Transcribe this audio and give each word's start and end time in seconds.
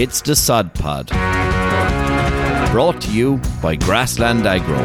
It's 0.00 0.20
the 0.20 0.36
Sod 0.36 0.72
Pod. 0.74 1.08
Brought 2.70 3.00
to 3.00 3.10
you 3.10 3.40
by 3.60 3.74
Grassland 3.74 4.46
Agro. 4.46 4.78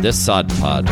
The 0.00 0.12
Sod 0.12 0.48
Pod. 0.60 0.88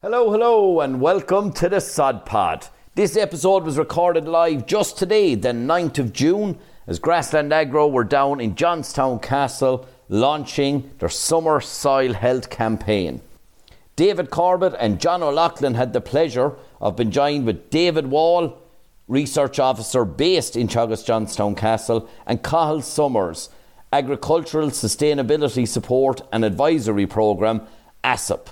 Hello, 0.00 0.30
hello, 0.30 0.80
and 0.80 1.02
welcome 1.02 1.52
to 1.52 1.68
the 1.68 1.80
Sod 1.80 2.24
Pod. 2.24 2.66
This 2.94 3.14
episode 3.16 3.64
was 3.64 3.76
recorded 3.76 4.26
live 4.26 4.64
just 4.64 4.96
today, 4.96 5.34
the 5.34 5.50
9th 5.50 5.98
of 5.98 6.14
June, 6.14 6.58
as 6.86 6.98
Grassland 6.98 7.52
Agro 7.52 7.86
were 7.88 8.04
down 8.04 8.40
in 8.40 8.54
Johnstown 8.54 9.18
Castle 9.18 9.86
launching 10.08 10.90
their 10.98 11.08
summer 11.08 11.60
soil 11.60 12.12
health 12.12 12.50
campaign. 12.50 13.20
David 13.96 14.30
Corbett 14.30 14.74
and 14.78 15.00
John 15.00 15.22
O'Loughlin 15.22 15.74
had 15.74 15.92
the 15.92 16.00
pleasure 16.00 16.54
of 16.80 16.96
being 16.96 17.10
joined 17.10 17.46
with 17.46 17.68
David 17.70 18.06
Wall, 18.06 18.56
research 19.08 19.58
officer 19.58 20.04
based 20.04 20.56
in 20.56 20.68
Teagasc 20.68 21.04
Johnstown 21.04 21.54
Castle, 21.54 22.08
and 22.26 22.42
Cathal 22.42 22.82
Somers, 22.82 23.50
Agricultural 23.92 24.70
Sustainability 24.70 25.66
Support 25.66 26.20
and 26.30 26.44
Advisory 26.44 27.06
Programme, 27.06 27.62
ASAP. 28.04 28.48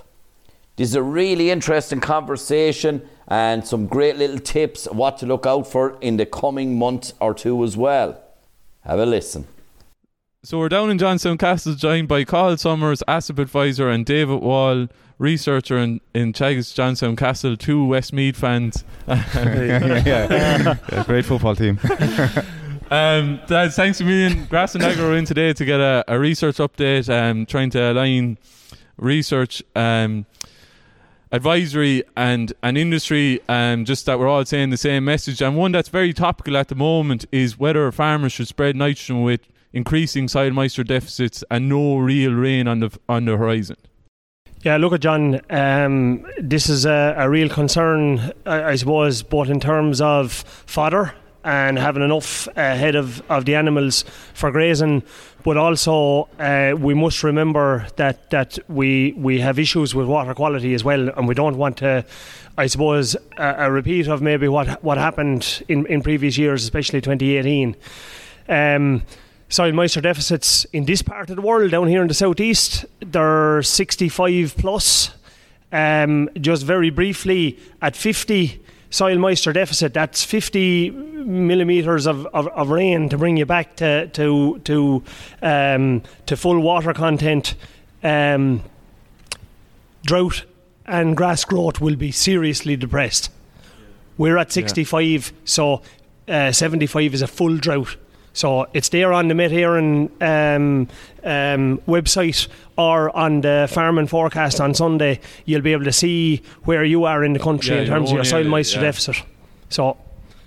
This 0.77 0.91
is 0.91 0.95
a 0.95 1.03
really 1.03 1.51
interesting 1.51 2.01
conversation 2.01 3.09
and 3.29 3.67
some 3.67 3.87
great 3.87 4.17
little 4.17 4.39
tips 4.39 4.87
what 4.87 5.19
to 5.19 5.27
look 5.27 5.47
out 5.47 5.67
for 5.67 5.99
in 6.01 6.17
the 6.17 6.27
coming 6.27 6.79
month 6.79 7.13
or 7.21 7.35
two 7.35 7.63
as 7.65 7.77
well. 7.77 8.21
Have 8.83 8.99
a 8.99 9.07
listen. 9.07 9.47
So 10.47 10.61
we're 10.61 10.69
down 10.69 10.91
in 10.91 10.99
Johnstown 10.99 11.39
Castle, 11.39 11.75
joined 11.75 12.07
by 12.07 12.23
Cathal 12.23 12.57
Somers, 12.57 13.03
ASAP 13.09 13.41
advisor, 13.41 13.91
and 13.91 14.07
David 14.07 14.43
Wall, 14.43 14.87
researcher 15.19 15.77
in, 15.77 16.01
in 16.15 16.33
Teagasc 16.33 16.73
Johnstown 16.73 17.17
Castle, 17.17 17.57
two 17.57 17.85
Westmeath 17.85 18.37
fans. 18.37 18.85
yeah, 19.09 20.05
yeah. 20.07 21.05
great 21.05 21.25
football 21.25 21.57
team. 21.57 21.81
um, 22.93 23.41
Dad, 23.49 23.73
thanks 23.73 24.01
a 24.01 24.05
million. 24.05 24.45
Grassland 24.45 24.85
Agro 24.85 25.11
are 25.11 25.17
in 25.17 25.25
today 25.25 25.53
to 25.53 25.65
get 25.65 25.81
a, 25.81 26.05
a 26.07 26.17
research 26.17 26.59
update, 26.59 27.13
um, 27.13 27.45
trying 27.45 27.71
to 27.71 27.91
align 27.91 28.39
research, 28.99 29.65
um, 29.75 30.27
advisory, 31.33 32.05
and, 32.17 32.53
and 32.63 32.79
industry, 32.79 33.41
um, 33.49 33.85
just 33.85 34.07
that 34.07 34.21
we're 34.21 34.29
all 34.29 34.45
saying 34.45 34.71
the 34.71 34.77
same 34.77 35.07
message. 35.07 35.43
And 35.43 35.57
one 35.57 35.73
that's 35.73 35.89
very 35.89 36.13
topical 36.13 36.57
at 36.57 36.69
the 36.69 36.77
moment 36.77 37.25
is 37.33 37.59
whether 37.59 37.91
farmers 37.91 38.31
should 38.31 38.47
spread 38.47 38.77
nitrogen 38.77 39.23
with 39.23 39.41
increasing 39.73 40.29
soil 40.29 40.51
moisture 40.51 40.85
deficits 40.85 41.45
and 41.51 41.69
no 41.69 41.99
real 41.99 42.33
rain 42.33 42.69
on 42.69 42.81
the 42.81 42.99
on 43.09 43.25
the 43.25 43.37
horizon. 43.37 43.77
Yeah, 44.63 44.79
look 44.79 44.93
at 44.95 45.01
John. 45.01 45.41
Um, 45.49 46.27
this 46.39 46.69
is 46.69 46.87
a, 46.87 47.15
a 47.17 47.31
real 47.31 47.49
concern, 47.49 48.33
I, 48.47 48.65
I, 48.65 48.75
suppose, 48.75 49.23
both 49.23 49.49
in 49.49 49.61
terms 49.61 50.01
of 50.01 50.33
fodder 50.33 51.15
and 51.45 51.79
having 51.79 52.03
enough 52.03 52.49
ahead 52.57 52.97
of, 52.97 53.23
of 53.31 53.45
the 53.45 53.55
animals 53.55 54.05
for 54.35 54.51
grazing, 54.51 55.05
but 55.45 55.57
also 55.57 56.29
uh, 56.41 56.75
we 56.77 56.95
must 56.95 57.23
remember 57.23 57.87
that 57.95 58.31
that 58.31 58.59
we 58.69 59.13
we 59.13 59.39
have 59.39 59.57
issues 59.61 59.95
with 59.95 60.09
water 60.09 60.35
quality 60.35 60.75
as 60.75 60.83
well, 60.83 61.11
and 61.11 61.29
we 61.29 61.35
don't 61.35 61.57
want 61.57 61.77
to. 61.77 62.05
I 62.59 62.67
suppose 62.67 63.15
a, 63.37 63.67
a 63.67 63.71
repeat 63.71 64.09
of 64.09 64.21
maybe 64.21 64.49
what 64.49 64.83
what 64.83 64.99
happened 64.99 65.63
in, 65.69 65.87
in 65.87 66.03
previous 66.03 66.37
years, 66.37 66.65
especially 66.65 67.01
2018. 67.01 67.77
Um, 68.49 69.03
soil 69.49 69.73
moisture 69.73 70.01
deficits 70.01 70.65
in 70.73 70.85
this 70.85 71.03
part 71.03 71.31
of 71.31 71.37
the 71.37 71.43
world, 71.43 71.71
down 71.71 71.89
here 71.89 72.03
in 72.03 72.09
the 72.09 72.15
southeast, 72.15 72.85
they're 73.01 73.63
65 73.63 74.57
plus. 74.57 75.11
Um, 75.73 76.31
just 76.41 76.63
very 76.65 76.91
briefly, 76.91 77.59
at 77.83 77.97
50 77.97 78.63
soil 78.91 79.19
moisture 79.19 79.53
deficit, 79.53 79.95
that's 79.95 80.25
50 80.25 80.91
millimeters 80.91 82.07
of, 82.07 82.27
of, 82.27 82.47
of 82.49 82.71
rain 82.71 83.09
to 83.09 83.19
bring 83.19 83.37
you 83.37 83.45
back 83.45 83.77
to 83.77 84.07
to 84.09 84.61
to 84.61 85.03
um, 85.43 86.03
to 86.27 86.37
full 86.37 86.61
water 86.61 86.95
content. 86.95 87.57
Um, 88.03 88.63
drought 90.05 90.45
and 90.87 91.17
grass 91.17 91.45
growth 91.45 91.81
will 91.81 91.97
be 91.97 92.13
seriously 92.13 92.77
depressed. 92.77 93.31
We're 94.17 94.39
at 94.39 94.53
65, 94.53 95.05
yeah. 95.05 95.21
so 95.45 95.83
uh, 96.29 96.53
75 96.53 97.13
is 97.13 97.23
a 97.23 97.27
full 97.27 97.57
drought 97.57 97.97
so 98.37 98.67
it's 98.75 98.91
there 98.91 99.15
on 99.15 99.29
the 99.29 99.35
Met 99.35 99.51
um, 99.51 100.11
um, 100.21 101.79
website 101.89 102.49
or 102.77 103.17
on 103.17 103.41
the 103.41 103.67
Farming 103.73 104.09
Forecast 104.09 104.61
on 104.61 104.75
Sunday. 104.75 105.21
You'll 105.47 105.63
be 105.63 105.73
able 105.73 105.85
to 105.85 105.93
see 105.93 106.43
where 106.65 106.85
you 106.85 107.05
are 107.05 107.25
in 107.25 107.33
the 107.33 107.39
country 107.39 107.75
yeah, 107.75 107.83
in 107.83 107.89
terms 107.89 108.11
of 108.11 108.17
your 108.17 108.25
soil 108.25 108.45
moisture 108.45 108.77
yeah. 108.77 108.89
deficit. 108.89 109.23
So 109.71 109.97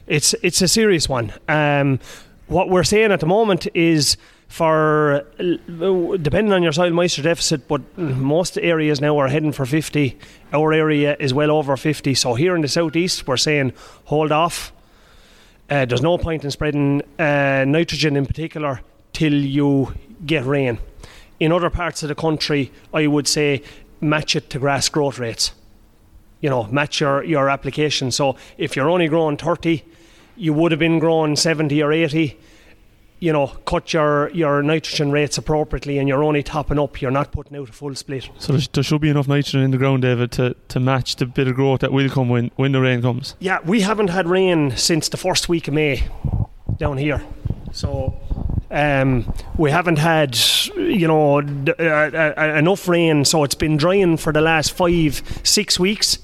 it's 0.05 0.35
it's 0.43 0.61
a 0.61 0.67
serious 0.67 1.09
one. 1.09 1.33
Um, 1.47 1.99
what 2.45 2.69
we're 2.69 2.83
saying 2.83 3.11
at 3.11 3.21
the 3.21 3.25
moment 3.25 3.65
is 3.73 4.17
for 4.47 5.25
depending 5.37 6.53
on 6.53 6.61
your 6.61 6.73
soil 6.73 6.91
moisture 6.91 7.23
deficit, 7.23 7.67
but 7.67 7.81
most 7.97 8.59
areas 8.59 9.01
now 9.01 9.17
are 9.17 9.29
heading 9.29 9.51
for 9.51 9.65
50. 9.65 10.15
Our 10.53 10.73
area 10.73 11.17
is 11.19 11.33
well 11.33 11.49
over 11.49 11.75
50. 11.75 12.13
So 12.13 12.35
here 12.35 12.55
in 12.55 12.61
the 12.61 12.67
southeast, 12.67 13.25
we're 13.25 13.37
saying 13.37 13.73
hold 14.05 14.31
off 14.31 14.73
uh, 15.69 15.85
there's 15.85 16.01
no 16.01 16.17
point 16.17 16.43
in 16.43 16.51
spreading 16.51 17.01
uh, 17.19 17.65
nitrogen 17.67 18.15
in 18.15 18.25
particular 18.25 18.81
till 19.13 19.33
you 19.33 19.93
get 20.25 20.45
rain. 20.45 20.79
In 21.39 21.51
other 21.51 21.69
parts 21.69 22.03
of 22.03 22.09
the 22.09 22.15
country, 22.15 22.71
I 22.93 23.07
would 23.07 23.27
say 23.27 23.63
match 24.01 24.35
it 24.35 24.49
to 24.51 24.59
grass 24.59 24.89
growth 24.89 25.19
rates. 25.19 25.51
You 26.41 26.49
know, 26.49 26.63
match 26.65 27.01
your, 27.01 27.23
your 27.23 27.49
application. 27.49 28.11
So 28.11 28.35
if 28.57 28.75
you're 28.75 28.89
only 28.89 29.07
growing 29.07 29.37
30, 29.37 29.83
you 30.35 30.53
would 30.53 30.71
have 30.71 30.79
been 30.79 30.99
growing 30.99 31.35
70 31.35 31.81
or 31.83 31.91
80 31.91 32.37
you 33.19 33.33
know, 33.33 33.47
cut 33.65 33.93
your, 33.93 34.29
your 34.29 34.63
nitrogen 34.63 35.11
rates 35.11 35.37
appropriately 35.37 35.97
and 35.97 36.07
you're 36.07 36.23
only 36.23 36.41
topping 36.41 36.79
up, 36.79 37.01
you're 37.01 37.11
not 37.11 37.31
putting 37.31 37.57
out 37.57 37.69
a 37.69 37.71
full 37.71 37.93
split. 37.95 38.29
So 38.37 38.53
there 38.53 38.83
should 38.83 39.01
be 39.01 39.09
enough 39.09 39.27
nitrogen 39.27 39.61
in 39.61 39.71
the 39.71 39.77
ground, 39.77 40.03
David, 40.03 40.31
to, 40.33 40.55
to 40.69 40.79
match 40.79 41.17
the 41.17 41.25
bit 41.25 41.47
of 41.47 41.55
growth 41.55 41.81
that 41.81 41.91
will 41.91 42.09
come 42.09 42.29
when, 42.29 42.51
when 42.55 42.71
the 42.71 42.79
rain 42.79 43.01
comes? 43.01 43.35
Yeah, 43.39 43.59
we 43.65 43.81
haven't 43.81 44.09
had 44.09 44.27
rain 44.27 44.75
since 44.77 45.09
the 45.09 45.17
first 45.17 45.49
week 45.49 45.67
of 45.67 45.73
May 45.73 46.03
down 46.77 46.97
here. 46.97 47.21
So 47.73 48.17
um, 48.71 49.33
we 49.57 49.69
haven't 49.71 49.97
had, 49.97 50.37
you 50.75 51.07
know, 51.07 51.39
uh, 51.39 52.33
uh, 52.37 52.55
enough 52.57 52.87
rain, 52.87 53.25
so 53.25 53.43
it's 53.43 53.55
been 53.55 53.75
drying 53.75 54.17
for 54.17 54.31
the 54.31 54.41
last 54.41 54.71
five, 54.71 55.21
six 55.43 55.77
weeks 55.77 56.19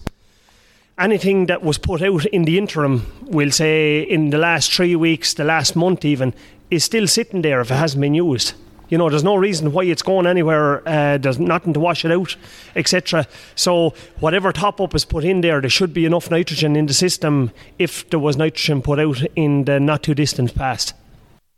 anything 0.98 1.48
that 1.48 1.62
was 1.62 1.78
put 1.78 2.02
out 2.02 2.26
in 2.28 2.44
the 2.44 2.58
interim, 2.58 3.12
we'll 3.24 3.52
say 3.52 4.02
in 4.02 4.30
the 4.30 4.38
last 4.38 4.72
three 4.74 4.96
weeks, 4.96 5.34
the 5.34 5.44
last 5.44 5.76
month 5.76 6.06
even, 6.06 6.34
is 6.70 6.84
still 6.84 7.08
sitting 7.08 7.42
there 7.42 7.62
if 7.62 7.72
it 7.72 7.76
hasn't 7.76 8.02
been 8.02 8.14
used. 8.14 8.54
You 8.90 9.00
know, 9.00 9.10
there's 9.10 9.24
no 9.24 9.36
reason 9.36 9.72
why 9.72 9.84
it's 9.86 10.04
going 10.04 10.28
anywhere. 10.28 10.88
Uh, 10.88 11.18
there's 11.18 11.40
nothing 11.40 11.74
to 11.74 11.80
wash 11.80 12.06
it 12.06 12.12
out, 12.12 12.36
etc. 12.76 13.26
So 13.56 13.94
whatever 14.20 14.52
top 14.52 14.80
up 14.80 14.94
is 14.94 15.06
put 15.06 15.24
in 15.24 15.42
there, 15.42 15.60
there 15.60 15.70
should 15.70 15.94
be 15.94 16.06
enough 16.06 16.30
nitrogen 16.30 16.76
in 16.76 16.86
the 16.86 16.94
system 16.94 17.52
if 17.80 18.08
there 18.10 18.20
was 18.20 18.38
nitrogen 18.38 18.82
put 18.82 19.00
out 19.00 19.24
in 19.36 19.66
the 19.66 19.80
not 19.80 20.04
too 20.04 20.14
distant 20.14 20.54
past. 20.54 20.94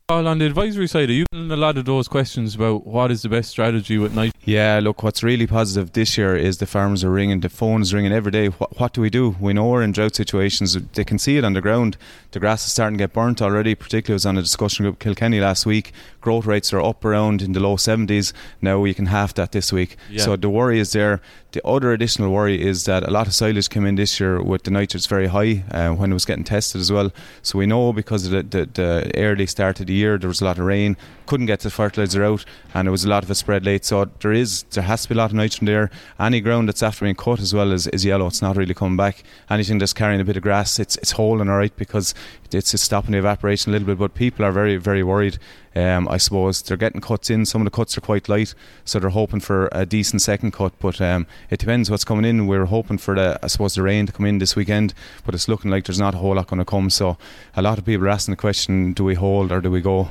Well, 0.09 0.25
on 0.25 0.38
the 0.38 0.45
advisory 0.45 0.88
side, 0.88 1.09
are 1.09 1.13
you 1.13 1.25
getting 1.34 1.51
a 1.51 1.57
lot 1.57 1.78
of 1.78 1.84
those 1.84 2.07
questions 2.07 2.56
about 2.56 2.88
what 2.88 3.12
is 3.12 3.23
the 3.23 3.28
best 3.28 3.50
strategy 3.50 3.97
with 3.97 4.16
night? 4.16 4.31
Yeah, 4.45 4.79
look, 4.81 5.03
what's 5.03 5.22
really 5.22 5.45
positive 5.45 5.91
this 5.91 6.18
year 6.18 6.34
is 6.34 6.59
the 6.59 6.66
farmers 6.66 7.03
are 7.03 7.12
ringing, 7.12 7.41
the 7.41 7.50
phone's 7.50 7.90
is 7.90 7.94
ringing 7.94 8.13
every 8.13 8.31
day. 8.31 8.47
What, 8.47 8.79
what 8.79 8.94
do 8.94 9.01
we 9.01 9.09
do? 9.09 9.35
We 9.38 9.51
know 9.51 9.67
we're 9.67 9.84
in 9.84 9.91
drought 9.91 10.16
situations. 10.16 10.78
They 10.94 11.03
can 11.03 11.19
see 11.19 11.35
it 11.35 11.44
on 11.44 11.51
the 11.51 11.59
ground. 11.59 11.97
The 12.31 12.40
grass 12.40 12.66
is 12.66 12.72
starting 12.72 12.97
to 12.97 13.03
get 13.03 13.12
burnt 13.12 13.41
already. 13.41 13.75
Particularly, 13.75 14.16
was 14.16 14.25
on 14.25 14.38
a 14.38 14.41
discussion 14.41 14.85
group 14.85 15.00
Kilkenny 15.00 15.41
last 15.41 15.66
week. 15.66 15.91
Growth 16.22 16.46
rates 16.46 16.72
are 16.72 16.81
up 16.81 17.03
around 17.03 17.41
in 17.41 17.51
the 17.51 17.59
low 17.59 17.75
70s. 17.75 18.31
Now 18.62 18.79
we 18.79 18.94
can 18.94 19.07
half 19.07 19.34
that 19.34 19.51
this 19.51 19.73
week. 19.73 19.97
Yeah. 20.09 20.23
So 20.23 20.38
the 20.38 20.49
worry 20.49 20.79
is 20.79 20.93
there. 20.93 21.20
The 21.58 21.68
other 21.68 21.92
additional 21.92 22.32
worry 22.32 22.62
is 22.62 22.86
that 22.86 23.02
a 23.02 23.09
lot 23.09 23.26
of 23.26 23.34
silage 23.34 23.68
came 23.72 23.88
in 23.88 23.96
this 23.96 24.20
year 24.20 24.40
with 24.40 24.62
the 24.62 24.70
nitrates 24.70 25.08
very 25.08 25.26
high 25.26 25.64
uh, 25.72 25.90
when 25.90 26.12
it 26.12 26.14
was 26.14 26.24
getting 26.24 26.44
tested 26.44 26.80
as 26.80 26.92
well. 26.92 27.12
So 27.42 27.58
we 27.58 27.66
know 27.66 27.92
because 27.94 28.28
of 28.28 28.32
the, 28.32 28.44
the, 28.44 28.70
the 28.72 29.12
early 29.18 29.48
start 29.48 29.80
of 29.80 29.88
the 29.88 29.94
year, 29.94 30.20
there 30.20 30.28
was 30.28 30.40
a 30.40 30.46
lot 30.46 30.59
of 30.59 30.66
rain 30.66 30.98
couldn't 31.28 31.46
get 31.46 31.59
the 31.59 31.70
fertilizer 31.70 32.24
out, 32.24 32.44
and 32.74 32.88
it 32.88 32.92
was 32.92 33.06
a 33.06 33.09
lot 33.09 33.24
of 33.24 33.30
it 33.30 33.36
spread 33.36 33.66
late. 33.66 33.86
So 33.86 34.06
there 34.22 34.32
is 34.32 34.64
there 34.72 34.84
has 34.84 35.04
to 35.04 35.09
be 35.09 35.16
a 35.16 35.18
lot 35.18 35.30
of 35.30 35.36
nitrogen 35.36 35.66
there. 35.66 35.92
Any 36.20 36.42
ground 36.42 36.70
that's 36.70 36.82
after 36.82 37.06
being 37.06 37.16
cut 37.16 37.40
as 37.40 37.54
well 37.54 37.72
is, 37.72 37.86
is 37.88 38.04
yellow. 38.04 38.28
It's 38.28 38.42
not 38.42 38.58
really 38.58 38.74
coming 38.74 38.98
back. 38.98 39.24
Anything 39.50 39.78
that's 39.78 39.94
carrying 39.94 40.22
a 40.22 40.26
bit 40.26 40.38
of 40.38 40.44
grass, 40.44 40.80
it's 40.80 40.96
it's 40.98 41.12
holding 41.12 41.50
all 41.50 41.58
right 41.58 41.76
because 41.76 42.16
it's, 42.52 42.74
it's 42.74 42.82
stopping 42.82 43.12
the 43.12 43.20
evaporation 43.20 43.72
a 43.72 43.74
little 43.74 43.86
bit. 43.86 44.00
But 44.00 44.16
people 44.16 44.44
are 44.46 44.52
very 44.52 44.78
very 44.78 45.04
worried. 45.04 45.38
Um, 45.76 46.08
I 46.08 46.18
suppose 46.18 46.64
they're 46.64 46.78
getting 46.78 47.02
cuts 47.02 47.30
in. 47.30 47.46
Some 47.46 47.62
of 47.62 47.66
the 47.66 47.72
cuts 47.72 47.96
are 47.98 48.02
quite 48.02 48.28
light, 48.28 48.56
so 48.84 49.00
they're 49.00 49.12
hoping 49.12 49.42
for 49.42 49.70
a 49.72 49.86
decent 49.86 50.24
second 50.24 50.52
cut. 50.54 50.74
But 50.80 51.00
um, 51.02 51.28
it 51.49 51.59
depends 51.59 51.90
what's 51.90 52.03
coming 52.03 52.26
in. 52.26 52.47
We're 52.47 52.66
hoping 52.66 52.97
for 52.97 53.16
the, 53.16 53.40
I 53.41 53.47
suppose, 53.47 53.76
the 53.76 53.82
rain 53.82 54.05
to 54.05 54.11
come 54.11 54.26
in 54.26 54.40
this 54.40 54.55
weekend, 54.55 54.94
but 55.26 55.34
it's 55.35 55.47
looking 55.47 55.72
like 55.72 55.85
there's 55.85 55.99
not 55.99 56.16
a 56.16 56.17
whole 56.17 56.35
lot 56.35 56.47
going 56.47 56.59
to 56.59 56.66
come. 56.66 56.90
So 56.90 57.17
a 57.55 57.61
lot 57.61 57.78
of 57.78 57.85
people 57.85 58.05
are 58.05 58.09
asking 58.09 58.34
the 58.34 58.38
question: 58.38 58.94
Do 58.94 59.03
we 59.03 59.16
hold 59.16 59.52
or 59.52 59.61
do 59.61 59.72
we 59.72 59.82
go? 59.82 60.09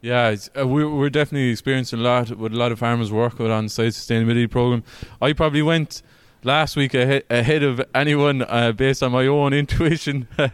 Yeah, 0.00 0.34
uh, 0.58 0.66
we're, 0.66 0.90
we're 0.90 1.10
definitely 1.10 1.50
experiencing 1.50 2.00
a 2.00 2.02
lot 2.02 2.30
with 2.30 2.52
a 2.52 2.56
lot 2.56 2.72
of 2.72 2.80
farmers 2.80 3.12
working 3.12 3.48
on 3.48 3.64
the 3.64 3.70
site 3.70 3.92
sustainability 3.92 4.50
program. 4.50 4.82
I 5.20 5.32
probably 5.32 5.62
went 5.62 6.02
last 6.42 6.74
week 6.74 6.92
ahead, 6.92 7.22
ahead 7.30 7.62
of 7.62 7.80
anyone 7.94 8.42
uh, 8.42 8.72
based 8.72 9.04
on 9.04 9.12
my 9.12 9.26
own 9.28 9.52
intuition, 9.52 10.26
and 10.38 10.50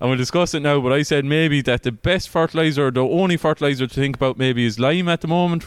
we'll 0.00 0.16
discuss 0.16 0.54
it 0.54 0.60
now. 0.60 0.80
But 0.80 0.92
I 0.92 1.02
said 1.02 1.24
maybe 1.24 1.62
that 1.62 1.82
the 1.82 1.90
best 1.90 2.28
fertilizer, 2.28 2.92
the 2.92 3.02
only 3.02 3.36
fertilizer 3.36 3.88
to 3.88 3.94
think 3.94 4.16
about, 4.16 4.38
maybe 4.38 4.64
is 4.64 4.78
lime 4.78 5.08
at 5.08 5.20
the 5.20 5.28
moment 5.28 5.66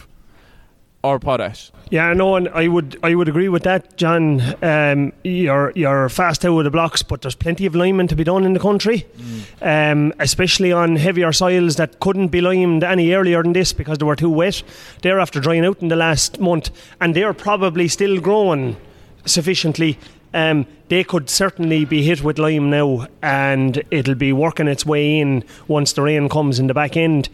or 1.06 1.18
potash. 1.18 1.70
Yeah, 1.88 2.12
no, 2.14 2.34
and 2.34 2.48
I 2.48 2.66
would 2.66 2.98
I 3.04 3.14
would 3.14 3.28
agree 3.28 3.48
with 3.48 3.62
that, 3.62 3.96
John. 3.96 4.42
Um, 4.62 5.12
you're 5.22 5.72
you're 5.76 6.08
fast 6.08 6.44
out 6.44 6.58
of 6.58 6.64
the 6.64 6.70
blocks, 6.70 7.02
but 7.04 7.22
there's 7.22 7.36
plenty 7.36 7.64
of 7.64 7.76
liming 7.76 8.08
to 8.08 8.16
be 8.16 8.24
done 8.24 8.44
in 8.44 8.54
the 8.54 8.60
country, 8.60 9.06
mm. 9.16 9.92
um, 9.92 10.12
especially 10.18 10.72
on 10.72 10.96
heavier 10.96 11.32
soils 11.32 11.76
that 11.76 12.00
couldn't 12.00 12.28
be 12.28 12.40
limed 12.40 12.82
any 12.82 13.12
earlier 13.12 13.40
than 13.42 13.52
this 13.52 13.72
because 13.72 13.98
they 13.98 14.04
were 14.04 14.16
too 14.16 14.30
wet. 14.30 14.64
They're 15.02 15.20
after 15.20 15.38
drying 15.38 15.64
out 15.64 15.80
in 15.80 15.88
the 15.88 15.96
last 15.96 16.40
month, 16.40 16.70
and 17.00 17.14
they're 17.14 17.34
probably 17.34 17.86
still 17.86 18.20
growing 18.20 18.76
sufficiently. 19.24 19.96
Um, 20.34 20.66
they 20.88 21.04
could 21.04 21.30
certainly 21.30 21.84
be 21.84 22.02
hit 22.02 22.22
with 22.22 22.38
lime 22.38 22.68
now, 22.68 23.06
and 23.22 23.82
it'll 23.90 24.14
be 24.14 24.32
working 24.32 24.68
its 24.68 24.84
way 24.84 25.18
in 25.18 25.44
once 25.68 25.92
the 25.92 26.02
rain 26.02 26.28
comes 26.28 26.58
in 26.58 26.66
the 26.66 26.74
back 26.74 26.96
end. 26.96 27.28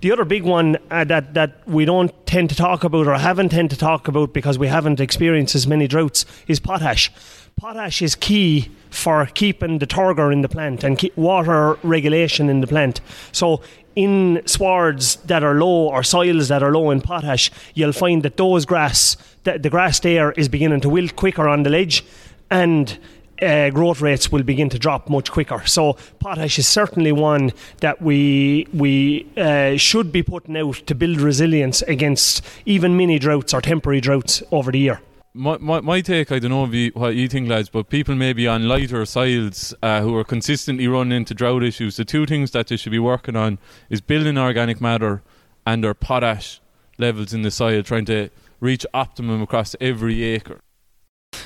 The 0.00 0.12
other 0.12 0.24
big 0.24 0.44
one 0.44 0.78
uh, 0.90 1.04
that 1.04 1.34
that 1.34 1.66
we 1.66 1.84
don't 1.84 2.12
tend 2.26 2.50
to 2.50 2.56
talk 2.56 2.84
about 2.84 3.08
or 3.08 3.18
haven't 3.18 3.48
tend 3.48 3.70
to 3.70 3.76
talk 3.76 4.06
about 4.06 4.32
because 4.32 4.56
we 4.56 4.68
haven't 4.68 5.00
experienced 5.00 5.54
as 5.54 5.66
many 5.66 5.88
droughts 5.88 6.24
is 6.46 6.60
potash. 6.60 7.10
Potash 7.56 8.00
is 8.00 8.14
key 8.14 8.70
for 8.90 9.26
keeping 9.26 9.78
the 9.80 9.86
turgor 9.86 10.32
in 10.32 10.42
the 10.42 10.48
plant 10.48 10.84
and 10.84 11.10
water 11.16 11.78
regulation 11.82 12.48
in 12.48 12.60
the 12.60 12.68
plant. 12.68 13.00
So 13.32 13.60
in 13.96 14.42
swards 14.46 15.16
that 15.26 15.42
are 15.42 15.54
low 15.54 15.88
or 15.88 16.04
soils 16.04 16.46
that 16.46 16.62
are 16.62 16.70
low 16.70 16.90
in 16.92 17.00
potash, 17.00 17.50
you'll 17.74 17.92
find 17.92 18.22
that 18.22 18.36
those 18.36 18.64
grass, 18.64 19.16
that 19.42 19.64
the 19.64 19.70
grass 19.70 19.98
there 19.98 20.30
is 20.32 20.48
beginning 20.48 20.80
to 20.82 20.88
wilt 20.88 21.16
quicker 21.16 21.48
on 21.48 21.64
the 21.64 21.70
ledge 21.70 22.04
and 22.48 22.98
uh, 23.42 23.70
growth 23.70 24.00
rates 24.00 24.30
will 24.32 24.42
begin 24.42 24.68
to 24.70 24.78
drop 24.78 25.08
much 25.08 25.30
quicker. 25.30 25.62
So 25.66 25.94
potash 26.18 26.58
is 26.58 26.66
certainly 26.66 27.12
one 27.12 27.52
that 27.80 28.00
we 28.02 28.66
we 28.72 29.26
uh, 29.36 29.76
should 29.76 30.12
be 30.12 30.22
putting 30.22 30.56
out 30.56 30.76
to 30.86 30.94
build 30.94 31.20
resilience 31.20 31.82
against 31.82 32.44
even 32.66 32.96
mini 32.96 33.18
droughts 33.18 33.54
or 33.54 33.60
temporary 33.60 34.00
droughts 34.00 34.42
over 34.50 34.72
the 34.72 34.78
year. 34.78 35.00
My, 35.34 35.56
my, 35.58 35.80
my 35.80 36.00
take, 36.00 36.32
I 36.32 36.38
don't 36.40 36.50
know 36.50 36.66
you, 36.66 36.90
what 36.94 37.14
you 37.14 37.28
think, 37.28 37.48
lads, 37.48 37.68
but 37.68 37.90
people 37.90 38.14
maybe 38.16 38.48
on 38.48 38.66
lighter 38.66 39.04
soils 39.04 39.72
uh, 39.82 40.00
who 40.00 40.16
are 40.16 40.24
consistently 40.24 40.88
running 40.88 41.16
into 41.16 41.34
drought 41.34 41.62
issues, 41.62 41.96
the 41.96 42.04
two 42.04 42.26
things 42.26 42.50
that 42.52 42.66
they 42.68 42.76
should 42.76 42.90
be 42.90 42.98
working 42.98 43.36
on 43.36 43.58
is 43.88 44.00
building 44.00 44.36
organic 44.36 44.80
matter 44.80 45.22
and 45.64 45.84
their 45.84 45.94
potash 45.94 46.60
levels 46.96 47.32
in 47.32 47.42
the 47.42 47.50
soil, 47.50 47.82
trying 47.82 48.06
to 48.06 48.30
reach 48.58 48.84
optimum 48.92 49.40
across 49.42 49.76
every 49.80 50.24
acre. 50.24 50.60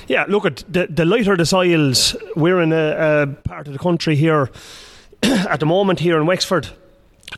Yeah, 0.07 0.25
look 0.27 0.45
at 0.45 0.63
the, 0.67 0.87
the 0.87 1.05
lighter 1.05 1.37
the 1.37 1.45
soils. 1.45 2.15
We're 2.35 2.61
in 2.61 2.73
a, 2.73 3.23
a 3.23 3.27
part 3.27 3.67
of 3.67 3.73
the 3.73 3.79
country 3.79 4.15
here 4.15 4.49
at 5.23 5.59
the 5.59 5.65
moment 5.65 5.99
here 5.99 6.17
in 6.17 6.25
Wexford. 6.25 6.67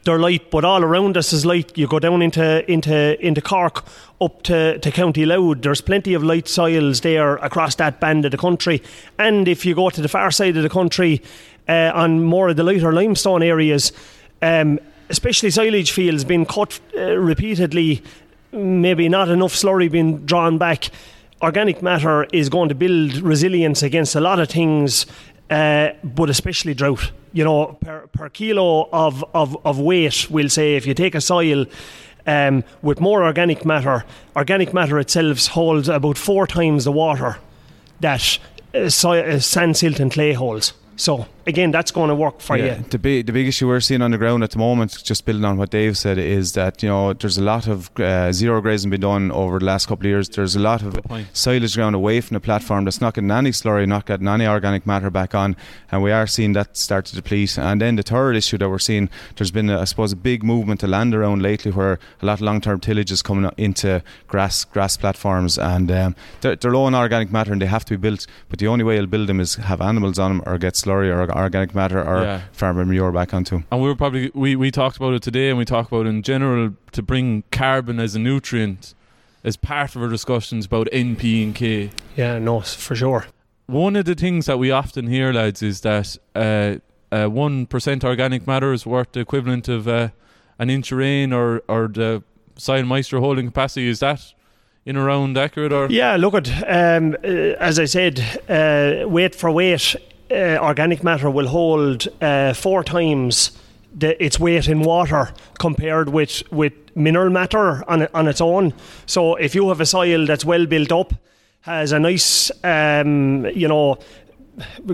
They're 0.03 0.19
light, 0.19 0.49
but 0.51 0.65
all 0.65 0.83
around 0.83 1.15
us 1.15 1.31
is 1.31 1.45
light. 1.45 1.77
You 1.77 1.87
go 1.87 1.99
down 1.99 2.21
into 2.21 2.69
into 2.69 3.25
into 3.25 3.41
Cork, 3.41 3.85
up 4.19 4.41
to, 4.43 4.79
to 4.79 4.91
County 4.91 5.25
Louth. 5.25 5.61
There's 5.61 5.79
plenty 5.79 6.15
of 6.15 6.23
light 6.23 6.47
soils 6.47 7.01
there 7.01 7.35
across 7.37 7.75
that 7.75 7.99
band 7.99 8.25
of 8.25 8.31
the 8.31 8.37
country. 8.37 8.81
And 9.19 9.47
if 9.47 9.65
you 9.65 9.75
go 9.75 9.89
to 9.89 10.01
the 10.01 10.09
far 10.09 10.31
side 10.31 10.57
of 10.57 10.63
the 10.63 10.69
country, 10.69 11.21
uh, 11.69 11.91
on 11.93 12.23
more 12.23 12.49
of 12.49 12.57
the 12.57 12.63
lighter 12.63 12.91
limestone 12.91 13.41
areas, 13.41 13.93
um, 14.41 14.79
especially 15.09 15.51
silage 15.51 15.91
fields 15.91 16.25
being 16.25 16.45
cut 16.45 16.79
uh, 16.97 17.15
repeatedly, 17.17 18.03
maybe 18.51 19.07
not 19.07 19.29
enough 19.29 19.53
slurry 19.53 19.89
being 19.89 20.25
drawn 20.25 20.57
back 20.57 20.89
organic 21.41 21.81
matter 21.81 22.25
is 22.31 22.49
going 22.49 22.69
to 22.69 22.75
build 22.75 23.17
resilience 23.17 23.83
against 23.83 24.15
a 24.15 24.19
lot 24.19 24.39
of 24.39 24.49
things, 24.49 25.05
uh, 25.49 25.89
but 26.03 26.29
especially 26.29 26.73
drought. 26.73 27.11
You 27.33 27.43
know, 27.43 27.77
per, 27.81 28.07
per 28.07 28.29
kilo 28.29 28.89
of, 28.91 29.23
of, 29.33 29.57
of 29.65 29.79
weight, 29.79 30.29
we'll 30.29 30.49
say 30.49 30.75
if 30.75 30.87
you 30.87 30.93
take 30.93 31.15
a 31.15 31.21
soil 31.21 31.65
um, 32.25 32.63
with 32.81 32.99
more 32.99 33.23
organic 33.23 33.65
matter, 33.65 34.05
organic 34.35 34.73
matter 34.73 34.99
itself 34.99 35.45
holds 35.47 35.89
about 35.89 36.17
four 36.17 36.47
times 36.47 36.85
the 36.85 36.91
water 36.91 37.37
that 37.99 38.39
uh, 38.73 38.89
soil, 38.89 39.35
uh, 39.35 39.39
sand, 39.39 39.77
silt, 39.77 39.99
and 39.99 40.11
clay 40.11 40.33
holds. 40.33 40.73
So 40.95 41.27
again, 41.47 41.71
that's 41.71 41.91
going 41.91 42.09
to 42.09 42.15
work 42.15 42.41
for 42.41 42.57
yeah, 42.57 42.77
you. 42.77 42.83
The 42.89 42.99
big 42.99 43.25
the 43.25 43.33
big 43.33 43.47
issue 43.47 43.67
we're 43.67 43.79
seeing 43.79 44.01
on 44.01 44.11
the 44.11 44.17
ground 44.17 44.43
at 44.43 44.51
the 44.51 44.57
moment, 44.57 45.03
just 45.03 45.25
building 45.25 45.45
on 45.45 45.57
what 45.57 45.69
Dave 45.69 45.97
said, 45.97 46.17
is 46.17 46.53
that 46.53 46.81
you 46.81 46.89
know 46.89 47.13
there's 47.13 47.37
a 47.37 47.43
lot 47.43 47.67
of 47.67 47.89
uh, 47.99 48.31
zero 48.31 48.61
grazing 48.61 48.89
been 48.89 49.01
done 49.01 49.31
over 49.31 49.59
the 49.59 49.65
last 49.65 49.87
couple 49.87 50.05
of 50.05 50.09
years. 50.09 50.29
There's 50.29 50.55
a 50.55 50.59
lot 50.59 50.81
of 50.81 50.99
silage 51.33 51.75
ground 51.75 51.95
away 51.95 52.21
from 52.21 52.35
the 52.35 52.39
platform 52.39 52.85
that's 52.85 53.01
not 53.01 53.13
getting 53.13 53.31
any 53.31 53.51
slurry, 53.51 53.87
not 53.87 54.05
getting 54.05 54.27
any 54.27 54.47
organic 54.47 54.85
matter 54.85 55.09
back 55.09 55.35
on, 55.35 55.55
and 55.91 56.03
we 56.03 56.11
are 56.11 56.27
seeing 56.27 56.53
that 56.53 56.77
start 56.77 57.05
to 57.05 57.15
deplete. 57.15 57.57
And 57.57 57.81
then 57.81 57.95
the 57.95 58.03
third 58.03 58.35
issue 58.35 58.57
that 58.57 58.69
we're 58.69 58.79
seeing, 58.79 59.09
there's 59.35 59.51
been 59.51 59.69
a, 59.69 59.81
I 59.81 59.85
suppose 59.85 60.11
a 60.11 60.15
big 60.15 60.43
movement 60.43 60.79
to 60.81 60.87
land 60.87 61.13
around 61.13 61.41
lately, 61.41 61.71
where 61.71 61.99
a 62.21 62.25
lot 62.25 62.33
of 62.33 62.41
long-term 62.41 62.79
tillage 62.79 63.11
is 63.11 63.21
coming 63.21 63.49
into 63.57 64.03
grass 64.27 64.65
grass 64.65 64.97
platforms, 64.97 65.57
and 65.57 65.91
um, 65.91 66.15
they're, 66.41 66.55
they're 66.55 66.71
low 66.71 66.87
in 66.87 66.95
organic 66.95 67.31
matter 67.31 67.51
and 67.51 67.61
they 67.61 67.67
have 67.67 67.85
to 67.85 67.93
be 67.93 67.97
built. 67.97 68.27
But 68.49 68.59
the 68.59 68.67
only 68.67 68.83
way 68.83 68.95
you'll 68.95 69.07
build 69.07 69.27
them 69.27 69.39
is 69.39 69.55
have 69.55 69.81
animals 69.81 70.19
on 70.19 70.37
them 70.37 70.43
or 70.45 70.57
get 70.57 70.73
slurry 70.73 71.13
or 71.13 71.34
organic 71.35 71.75
matter 71.75 72.01
or 72.01 72.21
yeah. 72.23 72.41
farmer 72.51 72.85
manure 72.85 73.11
back 73.11 73.33
onto. 73.33 73.63
And 73.71 73.81
we 73.81 73.87
were 73.87 73.95
probably 73.95 74.31
we, 74.33 74.55
we 74.55 74.71
talked 74.71 74.97
about 74.97 75.13
it 75.13 75.21
today, 75.21 75.49
and 75.49 75.57
we 75.57 75.65
talked 75.65 75.91
about 75.91 76.05
in 76.05 76.21
general 76.21 76.73
to 76.91 77.01
bring 77.01 77.43
carbon 77.51 77.99
as 77.99 78.15
a 78.15 78.19
nutrient 78.19 78.93
as 79.43 79.57
part 79.57 79.95
of 79.95 80.01
our 80.01 80.09
discussions 80.09 80.65
about 80.65 80.87
NP 80.91 81.43
and 81.43 81.55
K. 81.55 81.91
Yeah, 82.15 82.39
no, 82.39 82.61
for 82.61 82.95
sure. 82.95 83.27
One 83.67 83.95
of 83.95 84.05
the 84.05 84.15
things 84.15 84.47
that 84.47 84.57
we 84.57 84.71
often 84.71 85.07
hear, 85.07 85.33
lads, 85.33 85.61
is 85.61 85.81
that 85.81 86.17
uh, 86.35 86.75
uh, 87.11 87.27
one 87.27 87.67
uh, 87.71 87.97
organic 88.03 88.47
matter 88.47 88.73
is 88.73 88.85
worth 88.85 89.11
the 89.11 89.19
equivalent 89.19 89.67
of 89.67 89.87
uh, 89.87 90.09
an 90.57 90.69
inch 90.69 90.91
of 90.91 90.97
rain 90.97 91.33
or 91.33 91.61
or 91.67 91.87
the 91.87 92.23
soil 92.57 92.83
moisture 92.83 93.19
holding 93.19 93.47
capacity. 93.47 93.87
Is 93.87 93.99
that 93.99 94.33
in 94.85 94.95
around 94.95 95.37
accurate 95.37 95.73
or 95.73 95.87
yeah 95.89 96.15
look 96.15 96.35
at 96.35 96.47
um, 96.67 97.15
uh, 97.23 97.27
as 97.59 97.79
i 97.79 97.85
said 97.85 98.19
uh, 98.47 99.07
weight 99.09 99.33
for 99.33 99.51
weight 99.51 99.95
uh, 100.31 100.57
organic 100.61 101.03
matter 101.03 101.29
will 101.29 101.47
hold 101.47 102.07
uh, 102.21 102.53
four 102.53 102.83
times 102.83 103.51
the, 103.93 104.21
its 104.23 104.39
weight 104.39 104.67
in 104.67 104.81
water 104.81 105.31
compared 105.59 106.09
with, 106.09 106.43
with 106.51 106.73
mineral 106.95 107.29
matter 107.29 107.89
on, 107.89 108.07
on 108.13 108.27
its 108.27 108.41
own. 108.41 108.73
So 109.05 109.35
if 109.35 109.55
you 109.55 109.69
have 109.69 109.81
a 109.81 109.85
soil 109.85 110.25
that's 110.25 110.45
well 110.45 110.65
built 110.65 110.91
up, 110.91 111.13
has 111.61 111.91
a 111.91 111.99
nice, 111.99 112.51
um, 112.63 113.45
you 113.47 113.67
know, 113.67 113.97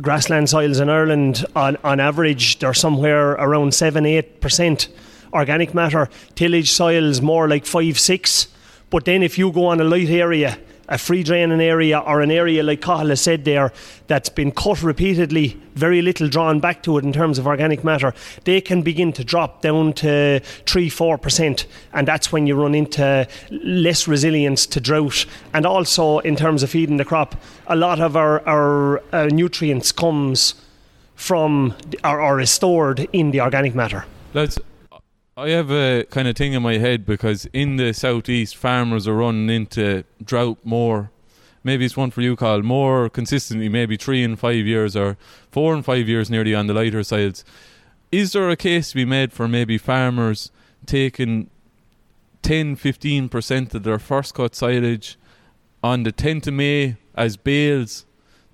grassland 0.02 0.50
soils 0.50 0.80
in 0.80 0.90
Ireland, 0.90 1.46
on, 1.56 1.78
on 1.84 2.00
average, 2.00 2.60
they're 2.60 2.74
somewhere 2.74 3.32
around 3.32 3.74
7 3.74 4.04
8% 4.04 4.88
organic 5.34 5.74
matter. 5.74 6.10
Tillage 6.36 6.72
soils 6.72 7.22
more 7.22 7.48
like 7.48 7.66
5 7.66 8.00
6 8.00 8.48
But 8.90 9.06
then 9.06 9.24
if 9.24 9.38
you 9.38 9.52
go 9.52 9.68
on 9.68 9.80
a 9.80 9.84
light 9.84 10.10
area, 10.10 10.58
a 10.88 10.98
free 10.98 11.24
draining 11.24 11.62
area 11.62 12.00
or 12.00 12.22
an 12.22 12.32
area 12.32 12.64
like 12.64 12.82
Cathal 12.82 13.10
has 13.10 13.22
said 13.22 13.46
there 13.46 13.72
that's 14.08 14.30
been 14.30 14.52
cut 14.52 14.84
repeatedly, 14.84 15.58
very 15.76 16.02
little 16.02 16.28
drawn 16.28 16.60
back 16.60 16.84
to 16.84 16.98
it 16.98 17.06
in 17.06 17.14
terms 17.14 17.38
of 17.38 17.48
organic 17.48 17.84
matter, 17.84 18.14
they 18.44 18.60
can 18.62 18.82
begin 18.82 19.14
to 19.14 19.24
drop 19.24 19.62
down 19.62 19.94
to 19.94 20.40
3 20.40 20.90
4%. 20.90 21.66
And 21.94 22.08
that's 22.08 22.32
when 22.32 22.48
you 22.48 22.56
run 22.56 22.76
into 22.76 23.28
less 23.50 24.08
resilience 24.08 24.66
to 24.68 24.82
drought. 24.82 25.26
And 25.54 25.66
also, 25.66 26.20
in 26.20 26.36
terms 26.36 26.64
of 26.64 26.70
feeding 26.70 26.98
the 26.98 27.06
crop, 27.06 27.36
a 27.68 27.76
lot 27.76 28.00
of 28.00 28.18
our, 28.18 28.46
our 28.48 29.02
uh, 29.14 29.28
nutrients 29.28 29.92
comes 29.92 30.56
from 31.16 31.76
or, 32.04 32.20
or 32.20 32.40
is 32.40 32.52
stored 32.52 33.08
in 33.14 33.32
the 33.32 33.42
organic 33.42 33.76
matter. 33.76 34.06
Let's 34.34 34.58
I 35.42 35.50
have 35.50 35.72
a 35.72 36.04
kind 36.12 36.28
of 36.28 36.36
thing 36.36 36.54
in 36.54 36.62
my 36.62 36.78
head 36.78 37.04
because 37.04 37.48
in 37.52 37.78
the 37.78 37.96
southeast, 37.96 38.56
farmers 38.56 39.08
are 39.08 39.16
running 39.16 39.50
into 39.50 40.04
drought 40.24 40.60
more. 40.64 41.10
Maybe 41.64 41.84
it's 41.84 41.98
one 41.98 42.12
for 42.12 42.22
you, 42.22 42.36
Carl. 42.36 42.62
More 42.62 43.10
consistently, 43.10 43.68
maybe 43.68 43.98
three 43.98 44.24
and 44.24 44.40
five 44.40 44.68
years 44.68 44.96
or 44.96 45.18
four 45.50 45.74
and 45.74 45.84
five 45.84 46.08
years 46.08 46.30
nearly 46.30 46.54
on 46.54 46.68
the 46.68 46.76
lighter 46.76 47.02
sides. 47.02 47.44
Is 48.12 48.34
there 48.34 48.52
a 48.52 48.56
case 48.56 48.92
to 48.92 48.96
be 48.96 49.04
made 49.04 49.34
for 49.34 49.48
maybe 49.48 49.80
farmers 49.80 50.52
taking 50.86 51.50
10 52.44 52.76
15% 52.76 53.74
of 53.74 53.82
their 53.82 53.98
first 53.98 54.36
cut 54.36 54.54
silage 54.54 55.18
on 55.82 56.04
the 56.04 56.12
10th 56.12 56.48
of 56.48 56.54
May 56.54 56.98
as 57.16 57.36
bales 57.36 58.06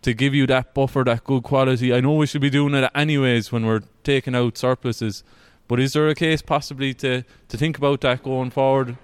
to 0.04 0.14
give 0.14 0.34
you 0.34 0.48
that 0.48 0.74
buffer, 0.74 1.04
that 1.04 1.26
good 1.26 1.44
quality? 1.44 1.94
I 1.94 2.00
know 2.00 2.14
we 2.14 2.28
should 2.28 2.40
be 2.40 2.50
doing 2.50 2.76
it 2.76 2.90
anyways 2.96 3.52
when 3.52 3.66
we're 3.66 3.84
taking 4.06 4.36
out 4.36 4.58
surpluses 4.58 5.26
but 5.68 5.80
is 5.80 5.94
there 5.94 6.08
a 6.08 6.16
case 6.16 6.42
possibly 6.42 6.94
to, 6.96 7.24
to 7.50 7.58
think 7.58 7.78
about 7.78 8.02
that 8.02 8.24
going 8.24 8.50
forward? 8.50 8.98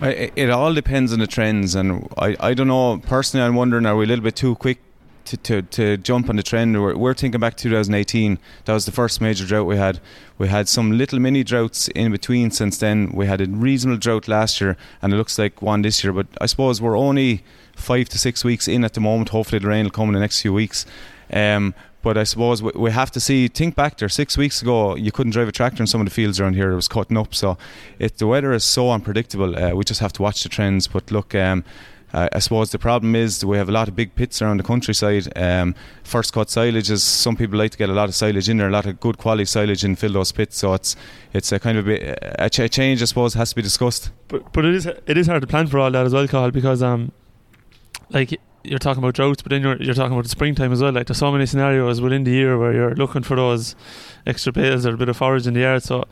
I, 0.00 0.32
it 0.34 0.50
all 0.50 0.74
depends 0.74 1.12
on 1.12 1.20
the 1.20 1.26
trends, 1.26 1.74
and 1.74 2.08
I, 2.18 2.36
I 2.40 2.54
don't 2.54 2.66
know. 2.66 2.98
Personally, 2.98 3.46
I'm 3.46 3.54
wondering: 3.54 3.86
Are 3.86 3.96
we 3.96 4.04
a 4.04 4.08
little 4.08 4.24
bit 4.24 4.34
too 4.34 4.56
quick 4.56 4.78
to, 5.26 5.36
to, 5.36 5.62
to 5.62 5.96
jump 5.98 6.28
on 6.28 6.36
the 6.36 6.42
trend, 6.42 6.80
we're, 6.80 6.96
we're 6.96 7.14
thinking 7.14 7.40
back 7.40 7.56
to 7.56 7.64
2018. 7.64 8.38
That 8.64 8.72
was 8.72 8.86
the 8.86 8.92
first 8.92 9.20
major 9.20 9.44
drought 9.44 9.66
we 9.66 9.76
had. 9.76 10.00
We 10.38 10.48
had 10.48 10.68
some 10.68 10.96
little 10.96 11.18
mini 11.18 11.44
droughts 11.44 11.88
in 11.88 12.12
between 12.12 12.50
since 12.50 12.78
then. 12.78 13.10
We 13.12 13.26
had 13.26 13.40
a 13.40 13.46
reasonable 13.46 13.98
drought 13.98 14.28
last 14.28 14.60
year, 14.60 14.76
and 15.02 15.12
it 15.12 15.16
looks 15.16 15.38
like 15.38 15.60
one 15.60 15.82
this 15.82 16.02
year. 16.02 16.12
But 16.12 16.28
I 16.40 16.46
suppose 16.46 16.80
we're 16.80 16.96
only 16.96 17.44
five 17.74 18.08
to 18.10 18.18
six 18.18 18.44
weeks 18.44 18.68
in 18.68 18.84
at 18.84 18.94
the 18.94 19.00
moment. 19.00 19.30
Hopefully, 19.30 19.58
the 19.58 19.68
rain 19.68 19.84
will 19.84 19.90
come 19.90 20.08
in 20.08 20.14
the 20.14 20.20
next 20.20 20.40
few 20.40 20.52
weeks. 20.52 20.86
Um, 21.32 21.74
but 22.06 22.16
I 22.16 22.22
suppose 22.22 22.62
we, 22.62 22.92
have 22.92 23.10
to 23.10 23.18
see. 23.18 23.48
Think 23.48 23.74
back 23.74 23.98
there. 23.98 24.08
Six 24.08 24.38
weeks 24.38 24.62
ago, 24.62 24.94
you 24.94 25.10
couldn't 25.10 25.32
drive 25.32 25.48
a 25.48 25.52
tractor 25.52 25.82
in 25.82 25.88
some 25.88 26.00
of 26.00 26.04
the 26.04 26.12
fields 26.12 26.38
around 26.38 26.54
here. 26.54 26.70
It 26.70 26.76
was 26.76 26.86
cutting 26.86 27.16
up. 27.16 27.34
So, 27.34 27.58
it, 27.98 28.18
the 28.18 28.28
weather 28.28 28.52
is 28.52 28.62
so 28.62 28.92
unpredictable. 28.92 29.58
Uh, 29.58 29.72
we 29.74 29.82
just 29.82 29.98
have 29.98 30.12
to 30.12 30.22
watch 30.22 30.44
the 30.44 30.48
trends. 30.48 30.86
But 30.86 31.10
look. 31.10 31.34
Um, 31.34 31.64
I 32.12 32.38
suppose 32.38 32.70
the 32.70 32.78
problem 32.78 33.14
is 33.16 33.44
we 33.44 33.58
have 33.58 33.68
a 33.68 33.72
lot 33.72 33.88
of 33.88 33.96
big 33.96 34.14
pits 34.14 34.40
around 34.40 34.58
the 34.58 34.62
countryside. 34.62 35.26
Um, 35.36 35.74
first 36.04 36.32
cut 36.32 36.48
silage 36.48 36.88
is 36.90 37.02
some 37.02 37.36
people 37.36 37.58
like 37.58 37.72
to 37.72 37.76
get 37.76 37.90
a 37.90 37.92
lot 37.92 38.08
of 38.08 38.14
silage 38.14 38.48
in 38.48 38.56
there, 38.56 38.68
a 38.68 38.70
lot 38.70 38.86
of 38.86 39.00
good 39.00 39.18
quality 39.18 39.44
silage 39.44 39.84
and 39.84 39.98
fill 39.98 40.12
those 40.12 40.32
pits. 40.32 40.56
So 40.56 40.72
it's 40.74 40.94
it's 41.34 41.50
a 41.52 41.58
kind 41.58 41.76
of 41.76 41.88
a, 41.88 42.16
a 42.38 42.48
change, 42.48 43.02
I 43.02 43.06
suppose, 43.06 43.34
has 43.34 43.50
to 43.50 43.56
be 43.56 43.62
discussed. 43.62 44.12
But 44.28 44.52
but 44.52 44.64
it 44.64 44.74
is 44.74 44.86
it 44.86 45.18
is 45.18 45.26
hard 45.26 45.42
to 45.42 45.48
plan 45.48 45.66
for 45.66 45.80
all 45.80 45.90
that 45.90 46.06
as 46.06 46.12
well, 46.12 46.28
Carl, 46.28 46.52
because 46.52 46.82
um, 46.82 47.12
like 48.10 48.40
you're 48.68 48.78
talking 48.78 49.02
about 49.02 49.14
droughts, 49.14 49.42
but 49.42 49.50
then 49.50 49.62
you're 49.62 49.80
you're 49.82 49.94
talking 49.94 50.12
about 50.12 50.24
the 50.24 50.30
springtime 50.30 50.72
as 50.72 50.82
well. 50.82 50.92
Like 50.92 51.06
there's 51.06 51.18
so 51.18 51.32
many 51.32 51.46
scenarios 51.46 52.00
within 52.00 52.24
the 52.24 52.30
year 52.30 52.58
where 52.58 52.72
you're 52.72 52.94
looking 52.94 53.22
for 53.22 53.36
those 53.36 53.74
extra 54.26 54.52
bales 54.52 54.86
or 54.86 54.94
a 54.94 54.96
bit 54.96 55.08
of 55.08 55.16
forage 55.16 55.46
in 55.46 55.54
the 55.54 55.60
yard. 55.60 55.82
So 55.82 56.04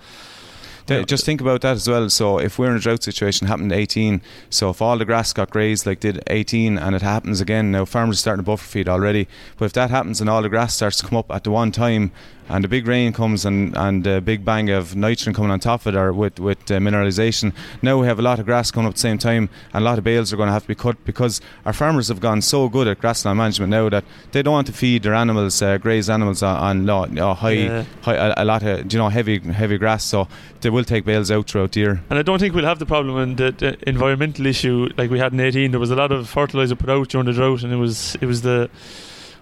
just 0.86 1.24
think 1.24 1.40
about 1.40 1.62
that 1.62 1.76
as 1.76 1.88
well. 1.88 2.10
So 2.10 2.38
if 2.38 2.58
we're 2.58 2.70
in 2.70 2.76
a 2.76 2.80
drought 2.80 3.02
situation, 3.02 3.46
happened 3.46 3.72
18. 3.72 4.20
So 4.50 4.70
if 4.70 4.82
all 4.82 4.98
the 4.98 5.04
grass 5.04 5.32
got 5.32 5.50
grazed 5.50 5.86
like 5.86 6.00
did 6.00 6.22
18, 6.26 6.76
and 6.78 6.94
it 6.94 7.02
happens 7.02 7.40
again, 7.40 7.70
now 7.70 7.84
farmers 7.84 8.18
are 8.18 8.20
starting 8.20 8.44
to 8.44 8.46
buffer 8.46 8.66
feed 8.66 8.88
already. 8.88 9.26
But 9.56 9.66
if 9.66 9.72
that 9.74 9.90
happens 9.90 10.20
and 10.20 10.28
all 10.28 10.42
the 10.42 10.48
grass 10.48 10.74
starts 10.74 10.98
to 10.98 11.06
come 11.06 11.16
up 11.16 11.30
at 11.30 11.44
the 11.44 11.50
one 11.50 11.72
time, 11.72 12.12
and 12.48 12.62
the 12.64 12.68
big 12.68 12.86
rain 12.86 13.12
comes 13.12 13.44
and 13.44 13.76
and 13.76 14.06
a 14.06 14.20
big 14.20 14.44
bang 14.44 14.70
of 14.70 14.94
nitrogen 14.94 15.34
coming 15.34 15.50
on 15.50 15.60
top 15.60 15.82
of 15.82 15.94
it, 15.94 15.96
or 15.96 16.12
with 16.12 16.38
with 16.38 16.58
uh, 16.70 16.78
mineralisation, 16.78 17.52
now 17.82 17.98
we 17.98 18.06
have 18.06 18.18
a 18.18 18.22
lot 18.22 18.38
of 18.38 18.46
grass 18.46 18.70
coming 18.70 18.86
up 18.86 18.90
at 18.90 18.96
the 18.96 19.00
same 19.00 19.18
time, 19.18 19.48
and 19.72 19.82
a 19.82 19.84
lot 19.84 19.98
of 19.98 20.04
bales 20.04 20.32
are 20.32 20.36
going 20.36 20.48
to 20.48 20.52
have 20.52 20.62
to 20.62 20.68
be 20.68 20.74
cut 20.74 21.02
because 21.04 21.40
our 21.64 21.72
farmers 21.72 22.08
have 22.08 22.20
gone 22.20 22.42
so 22.42 22.68
good 22.68 22.86
at 22.86 22.98
grassland 22.98 23.38
management 23.38 23.70
now 23.70 23.88
that 23.88 24.04
they 24.32 24.42
don't 24.42 24.52
want 24.52 24.66
to 24.66 24.72
feed 24.72 25.02
their 25.02 25.14
animals, 25.14 25.60
uh, 25.62 25.78
graze 25.78 26.10
animals 26.10 26.42
on, 26.42 26.88
on 26.88 27.18
uh, 27.18 27.34
high, 27.34 27.50
yeah. 27.50 27.84
high 28.02 28.14
a, 28.14 28.34
a, 28.38 28.44
lot 28.44 28.62
of 28.62 28.92
you 28.92 28.98
know 28.98 29.08
heavy 29.08 29.38
heavy 29.38 29.78
grass. 29.78 30.04
So 30.04 30.28
they 30.60 30.70
will 30.70 30.84
take 30.84 31.04
bales 31.04 31.30
out 31.30 31.48
throughout 31.48 31.72
the 31.72 31.80
year. 31.80 32.02
And 32.10 32.18
I 32.18 32.22
don't 32.22 32.38
think 32.38 32.54
we'll 32.54 32.64
have 32.64 32.78
the 32.78 32.86
problem 32.86 33.16
in 33.18 33.36
the, 33.36 33.52
the 33.52 33.88
environmental 33.88 34.46
issue 34.46 34.88
like 34.96 35.10
we 35.10 35.18
had 35.18 35.32
in 35.32 35.40
18. 35.40 35.70
There 35.70 35.80
was 35.80 35.90
a 35.90 35.96
lot 35.96 36.12
of 36.12 36.28
fertilizer 36.28 36.76
put 36.76 36.90
out 36.90 37.08
during 37.08 37.26
the 37.26 37.32
drought, 37.32 37.62
and 37.62 37.72
it 37.72 37.76
was 37.76 38.16
it 38.20 38.26
was 38.26 38.42
the 38.42 38.70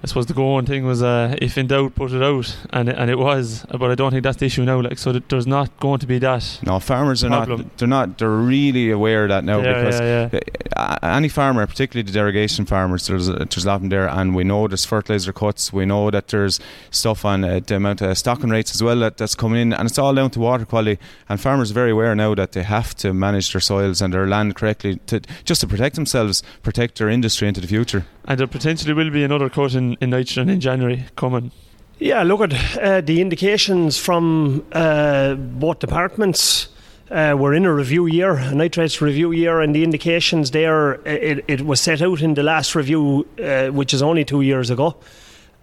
I 0.02 0.09
suppose 0.09 0.26
the 0.26 0.35
going 0.35 0.66
thing 0.66 0.85
was 0.85 1.00
uh, 1.00 1.37
if 1.40 1.56
in 1.56 1.68
doubt, 1.68 1.94
put 1.94 2.11
it 2.11 2.23
out, 2.23 2.56
and 2.71 2.88
and 2.88 3.09
it 3.09 3.18
was. 3.18 3.64
But 3.71 3.90
I 3.90 3.94
don't 3.94 4.11
think 4.11 4.25
that's 4.25 4.38
the 4.38 4.47
issue 4.47 4.64
now. 4.64 4.80
Like 4.80 4.99
so, 4.99 5.12
there's 5.12 5.47
not 5.47 5.78
going 5.78 6.00
to 6.00 6.06
be 6.06 6.18
that. 6.18 6.59
No, 6.64 6.80
farmers 6.80 7.23
are 7.23 7.28
not. 7.28 7.78
They're 7.78 7.87
not. 7.87 8.18
They're 8.18 8.28
really 8.28 8.90
aware 8.90 9.25
of 9.25 9.28
that 9.28 9.44
now 9.44 9.61
yeah, 9.61 9.75
because 9.75 10.00
yeah, 10.00 10.28
yeah. 10.32 10.99
any 11.16 11.28
farmer, 11.28 11.64
particularly 11.68 12.04
the 12.04 12.12
derogation 12.12 12.66
farmers, 12.66 13.06
there's 13.06 13.28
there's 13.28 13.64
a 13.64 13.68
lot 13.68 13.76
of 13.76 13.80
them 13.82 13.90
there, 13.90 14.09
and 14.09 14.35
we 14.35 14.42
know 14.42 14.66
there's 14.66 14.85
fertilizer 14.85 15.32
cuts. 15.32 15.73
We 15.73 15.87
know 15.87 16.11
that 16.11 16.28
there's 16.28 16.59
stuff 16.90 17.25
on 17.25 17.44
uh, 17.44 17.61
the 17.64 17.76
amount 17.76 18.02
of 18.02 18.18
stocking 18.18 18.50
rates 18.50 18.75
as 18.75 18.82
well 18.82 18.99
that, 19.00 19.18
that's 19.18 19.37
coming 19.37 19.61
in, 19.61 19.73
and 19.73 19.88
it's 19.88 19.99
all 19.99 20.14
down 20.14 20.30
to 20.30 20.40
water 20.40 20.64
quality. 20.64 20.99
And 21.28 21.40
farmers 21.40 21.71
are 21.71 21.75
very 21.75 21.92
aware 21.92 22.16
now 22.16 22.35
that 22.35 22.52
they 22.52 22.64
have 22.64 22.97
to 22.97 23.14
manage 23.14 23.52
their 23.52 23.61
soils 23.61 24.02
and 24.02 24.12
their 24.12 24.26
land 24.26 24.56
correctly 24.56 24.97
to 25.06 25.21
just 25.44 25.61
to 25.61 25.68
protect 25.68 25.94
themselves, 25.94 26.42
protect 26.62 26.99
their 26.99 27.09
industry 27.09 27.47
into 27.47 27.61
the 27.61 27.68
future. 27.68 28.04
And 28.25 28.38
there 28.38 28.47
potentially 28.47 28.95
will 28.95 29.11
be 29.11 29.25
another 29.25 29.49
cut 29.49 29.75
in, 29.75 29.97
in 30.00 30.11
nitrogen 30.11 30.49
in 30.49 30.61
January 30.61 31.05
coming. 31.17 31.50
Yeah, 31.99 32.23
look 32.23 32.41
at 32.41 32.79
uh, 32.79 33.00
the 33.00 33.21
indications 33.21 33.99
from 33.99 34.64
uh, 34.73 35.35
both 35.35 35.79
departments. 35.79 36.69
Uh, 37.11 37.37
we're 37.38 37.55
in 37.55 37.64
a 37.64 37.73
review 37.73 38.07
year, 38.07 38.33
a 38.33 38.55
nitrates 38.55 39.00
review 39.00 39.33
year, 39.33 39.61
and 39.61 39.75
the 39.75 39.85
indications 39.85 40.50
there, 40.50 40.95
it, 41.07 41.45
it 41.47 41.61
was 41.61 41.81
set 41.81 42.00
out 42.00 42.23
in 42.23 42.35
the 42.35 42.43
last 42.43 42.75
review, 42.75 43.26
uh, 43.38 43.69
which 43.69 43.93
is 43.93 44.02
only 44.02 44.25
two 44.25 44.41
years 44.41 44.71
ago, 44.71 44.97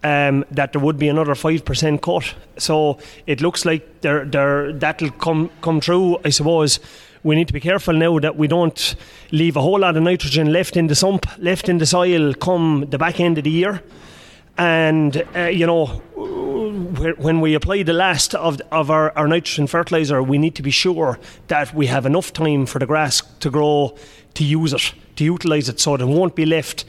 um, 0.03 0.45
that 0.51 0.73
there 0.73 0.81
would 0.81 0.97
be 0.97 1.09
another 1.09 1.33
5% 1.33 2.01
cut. 2.01 2.33
So 2.57 2.99
it 3.27 3.41
looks 3.41 3.65
like 3.65 4.01
there, 4.01 4.25
there, 4.25 4.71
that'll 4.73 5.11
come, 5.11 5.49
come 5.61 5.79
true, 5.79 6.19
I 6.23 6.29
suppose 6.29 6.79
we 7.23 7.35
need 7.35 7.47
to 7.47 7.53
be 7.53 7.59
careful 7.59 7.93
now 7.93 8.17
that 8.19 8.37
we 8.37 8.47
don't 8.47 8.95
leave 9.31 9.57
a 9.57 9.61
whole 9.61 9.79
lot 9.79 9.97
of 9.97 10.03
nitrogen 10.03 10.53
left 10.53 10.77
in 10.77 10.87
the 10.87 10.95
sump, 10.95 11.25
left 11.37 11.67
in 11.67 11.77
the 11.77 11.85
soil 11.85 12.33
come 12.33 12.85
the 12.89 12.97
back 12.97 13.19
end 13.19 13.37
of 13.37 13.43
the 13.43 13.49
year. 13.49 13.83
And, 14.57 15.25
uh, 15.35 15.45
you 15.45 15.65
know, 15.65 15.85
when 17.17 17.39
we 17.39 17.53
apply 17.53 17.83
the 17.83 17.93
last 17.93 18.35
of, 18.35 18.59
of 18.71 18.91
our, 18.91 19.11
our 19.17 19.27
nitrogen 19.27 19.67
fertiliser, 19.67 20.21
we 20.21 20.37
need 20.37 20.55
to 20.55 20.61
be 20.61 20.71
sure 20.71 21.19
that 21.47 21.73
we 21.73 21.87
have 21.87 22.05
enough 22.05 22.33
time 22.33 22.65
for 22.65 22.79
the 22.79 22.85
grass 22.85 23.21
to 23.39 23.49
grow, 23.49 23.97
to 24.33 24.43
use 24.43 24.73
it, 24.73 24.93
to 25.15 25.23
utilise 25.23 25.69
it, 25.69 25.79
so 25.79 25.95
that 25.95 26.03
it 26.03 26.07
won't 26.07 26.35
be 26.35 26.45
left 26.45 26.85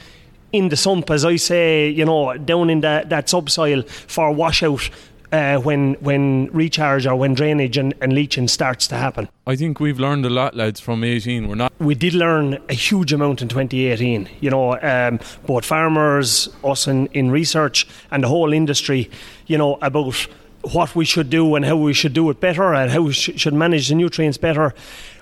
in 0.52 0.68
the 0.68 0.76
sump, 0.76 1.10
as 1.10 1.24
I 1.24 1.36
say, 1.36 1.88
you 1.88 2.04
know, 2.04 2.36
down 2.36 2.70
in 2.70 2.80
that, 2.80 3.08
that 3.10 3.28
subsoil 3.28 3.82
for 3.82 4.32
washout 4.32 4.90
uh, 5.32 5.58
when 5.58 5.94
when 6.00 6.46
recharge 6.52 7.06
or 7.06 7.14
when 7.14 7.34
drainage 7.34 7.76
and, 7.76 7.94
and 8.00 8.12
leaching 8.12 8.48
starts 8.48 8.88
to 8.88 8.96
happen. 8.96 9.28
I 9.46 9.56
think 9.56 9.80
we've 9.80 10.00
learned 10.00 10.26
a 10.26 10.30
lot, 10.30 10.56
lads, 10.56 10.80
from 10.80 11.04
18. 11.04 11.48
We're 11.48 11.54
not. 11.54 11.72
We 11.78 11.94
did 11.94 12.14
learn 12.14 12.58
a 12.68 12.74
huge 12.74 13.12
amount 13.12 13.42
in 13.42 13.48
2018. 13.48 14.28
You 14.40 14.50
know, 14.50 14.80
um, 14.80 15.20
both 15.46 15.64
farmers, 15.64 16.48
us 16.64 16.86
in, 16.86 17.06
in 17.08 17.30
research, 17.30 17.86
and 18.10 18.24
the 18.24 18.28
whole 18.28 18.52
industry. 18.52 19.10
You 19.46 19.58
know 19.58 19.78
about 19.82 20.26
what 20.72 20.94
we 20.94 21.04
should 21.04 21.30
do 21.30 21.54
and 21.54 21.64
how 21.64 21.76
we 21.76 21.94
should 21.94 22.12
do 22.12 22.28
it 22.28 22.38
better 22.40 22.74
and 22.74 22.90
how 22.90 23.02
we 23.02 23.12
sh- 23.12 23.30
should 23.36 23.54
manage 23.54 23.88
the 23.88 23.94
nutrients 23.94 24.36
better. 24.36 24.74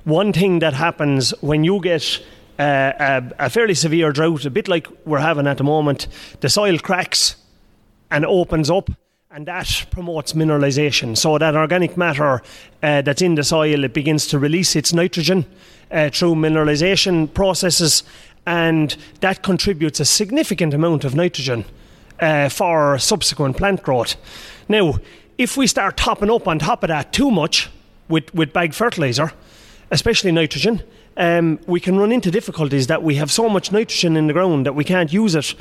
One 0.05 0.33
thing 0.33 0.59
that 0.61 0.75
happens 0.75 1.31
when 1.41 1.63
you 1.63 1.81
get 1.81 2.21
uh, 2.59 2.93
a, 3.39 3.47
a 3.47 3.51
fairly 3.51 3.75
severe 3.75 4.13
drought, 4.13 4.45
a 4.45 4.51
bit 4.51 4.69
like 4.69 4.89
we're 5.05 5.19
having 5.19 5.47
at 5.47 5.59
the 5.59 5.65
moment, 5.65 6.09
the 6.41 6.49
soil 6.49 6.79
cracks 6.79 7.37
and 8.11 8.25
opens 8.25 8.71
up 8.71 8.91
and 9.31 9.47
that 9.47 9.87
promotes 9.91 10.33
mineralization. 10.33 11.17
So 11.17 11.39
that 11.39 11.55
organic 11.55 11.97
matter 11.97 12.43
uh, 12.83 13.03
that's 13.03 13.23
in 13.23 13.35
the 13.35 13.45
soil 13.45 13.85
it 13.85 13.93
begins 13.93 14.27
to 14.29 14.39
release 14.39 14.75
its 14.75 14.93
nitrogen 14.93 15.45
uh, 15.91 16.11
through 16.11 16.35
mineralization 16.35 17.33
processes, 17.33 18.03
and 18.47 18.97
that 19.21 19.43
contributes 19.43 20.01
a 20.01 20.05
significant 20.05 20.73
amount 20.75 21.05
of 21.05 21.15
nitrogen 21.15 21.65
uh, 22.21 22.49
for 22.49 22.99
subsequent 22.99 23.57
plant 23.57 23.83
growth. 23.83 24.17
Now, 24.69 24.95
if 25.37 25.57
we 25.57 25.67
start 25.67 25.97
topping 25.97 26.31
up 26.31 26.49
on 26.49 26.59
top 26.59 26.83
of 26.83 26.89
that 26.89 27.13
too 27.13 27.31
much 27.31 27.71
with 28.09 28.35
with 28.35 28.53
bagged 28.53 28.75
fertilizer, 28.75 29.33
especially 29.91 30.33
nitrogen. 30.33 30.83
Um, 31.19 31.59
we 31.67 31.81
can 31.81 31.99
run 31.99 32.13
into 32.13 32.31
difficulties 32.31 32.87
that 32.87 33.03
we 33.03 33.17
have 33.17 33.31
so 33.31 33.49
much 33.49 33.73
nitrogen 33.73 34.17
in 34.17 34.29
the 34.29 34.33
ground 34.33 34.65
that 34.67 34.75
we 34.75 34.85
can't 34.85 35.13
use 35.13 35.35
it 35.35 35.55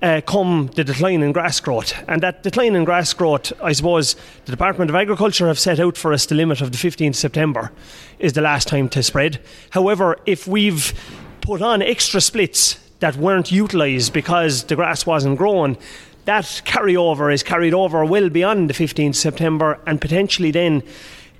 uh, 0.00 0.20
come 0.26 0.68
the 0.74 0.84
decline 0.84 1.22
in 1.22 1.32
grass 1.32 1.60
growth. 1.60 1.92
And 2.08 2.22
that 2.22 2.42
decline 2.42 2.74
in 2.74 2.84
grass 2.84 3.12
growth, 3.12 3.52
I 3.62 3.72
suppose, 3.72 4.16
the 4.44 4.52
Department 4.52 4.90
of 4.90 4.96
Agriculture 4.96 5.46
have 5.48 5.58
set 5.58 5.80
out 5.80 5.96
for 5.96 6.12
us 6.12 6.26
the 6.26 6.34
limit 6.34 6.60
of 6.60 6.72
the 6.72 6.78
15th 6.78 7.14
September 7.14 7.70
is 8.18 8.32
the 8.32 8.40
last 8.40 8.68
time 8.68 8.88
to 8.90 9.02
spread. 9.02 9.40
However, 9.70 10.18
if 10.26 10.46
we've 10.46 10.92
put 11.40 11.62
on 11.62 11.82
extra 11.82 12.20
splits 12.20 12.74
that 13.00 13.16
weren't 13.16 13.52
utilised 13.52 14.12
because 14.12 14.64
the 14.64 14.76
grass 14.76 15.06
wasn't 15.06 15.38
growing, 15.38 15.76
that 16.24 16.44
carryover 16.64 17.32
is 17.32 17.42
carried 17.42 17.74
over 17.74 18.04
well 18.04 18.28
beyond 18.28 18.70
the 18.70 18.74
15th 18.74 19.16
September, 19.16 19.80
and 19.86 20.00
potentially 20.00 20.52
then 20.52 20.82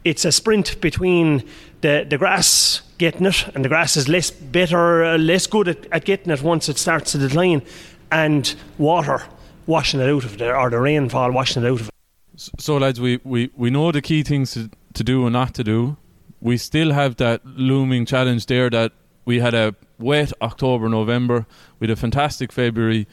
it's 0.05 0.25
a 0.25 0.33
sprint 0.33 0.81
between 0.81 1.45
the, 1.83 2.07
the 2.09 2.17
grass 2.17 2.81
getting 2.99 3.27
it, 3.27 3.49
and 3.55 3.65
the 3.65 3.69
grass 3.69 3.97
is 3.97 4.09
less 4.09 4.31
better, 4.31 5.05
uh, 5.05 5.19
less 5.19 5.47
good 5.47 5.69
at, 5.69 5.87
at 5.93 6.05
getting 6.05 6.33
it 6.33 6.43
once 6.43 6.69
it 6.69 6.79
starts 6.79 7.13
to 7.13 7.19
decline 7.19 7.63
and 8.11 8.55
water 8.79 9.23
washing 9.67 10.01
it 10.01 10.09
out 10.09 10.25
of 10.25 10.39
there, 10.39 10.57
or 10.57 10.71
the 10.71 10.79
rainfall 10.79 11.31
washing 11.33 11.63
it 11.63 11.69
out 11.69 11.81
of 11.81 11.89
it. 11.89 11.95
So, 12.37 12.77
lads, 12.79 13.01
we, 13.01 13.21
we, 13.25 13.51
we 13.57 13.71
know 13.71 13.93
the 13.93 14.01
key 14.01 14.23
things 14.23 14.53
to, 14.55 14.71
to 14.95 15.05
do 15.05 15.27
and 15.27 15.33
not 15.33 15.55
to 15.55 15.65
do. 15.65 15.97
We 16.41 16.57
still 16.57 16.93
have 16.93 17.17
that 17.17 17.45
looming 17.45 18.07
challenge 18.07 18.47
there 18.47 18.71
that 18.71 18.93
we 19.25 19.41
had 19.41 19.55
a 19.55 19.75
wet 19.99 20.33
October, 20.41 20.89
November. 20.89 21.47
We 21.79 21.87
had 21.87 21.97
a 21.97 22.01
fantastic 22.01 22.51
February. 22.51 23.07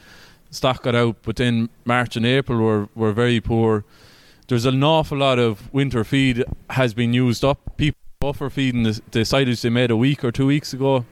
Stock 0.50 0.82
got 0.82 0.94
out, 0.96 1.16
but 1.22 1.36
then 1.36 1.68
March 1.84 2.16
and 2.16 2.26
April 2.26 2.58
were, 2.58 2.88
were 2.94 3.12
very 3.12 3.40
poor. 3.40 3.84
There's 4.48 4.66
an 4.66 4.82
awful 4.82 5.18
lot 5.18 5.38
of 5.38 5.72
winter 5.72 6.02
feed 6.02 6.44
has 6.70 6.92
been 6.92 7.12
used 7.12 7.44
up. 7.44 7.76
People 7.76 8.00
buffer 8.20 8.50
feeding 8.50 8.82
the, 8.82 9.00
the 9.12 9.24
silage 9.24 9.62
they 9.62 9.70
made 9.70 9.90
a 9.90 9.96
week 9.96 10.22
or 10.22 10.30
two 10.30 10.46
weeks 10.46 10.74
ago 10.74 11.06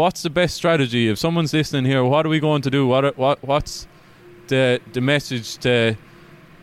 what's 0.00 0.22
the 0.22 0.30
best 0.30 0.54
strategy? 0.56 1.08
If 1.08 1.18
someone's 1.18 1.52
listening 1.52 1.84
here, 1.84 2.02
what 2.04 2.24
are 2.26 2.28
we 2.28 2.40
going 2.40 2.62
to 2.62 2.70
do? 2.70 2.86
What 2.86 3.16
what 3.16 3.42
what's 3.44 3.86
the 4.48 4.80
the 4.92 5.00
message 5.00 5.58
to 5.58 5.96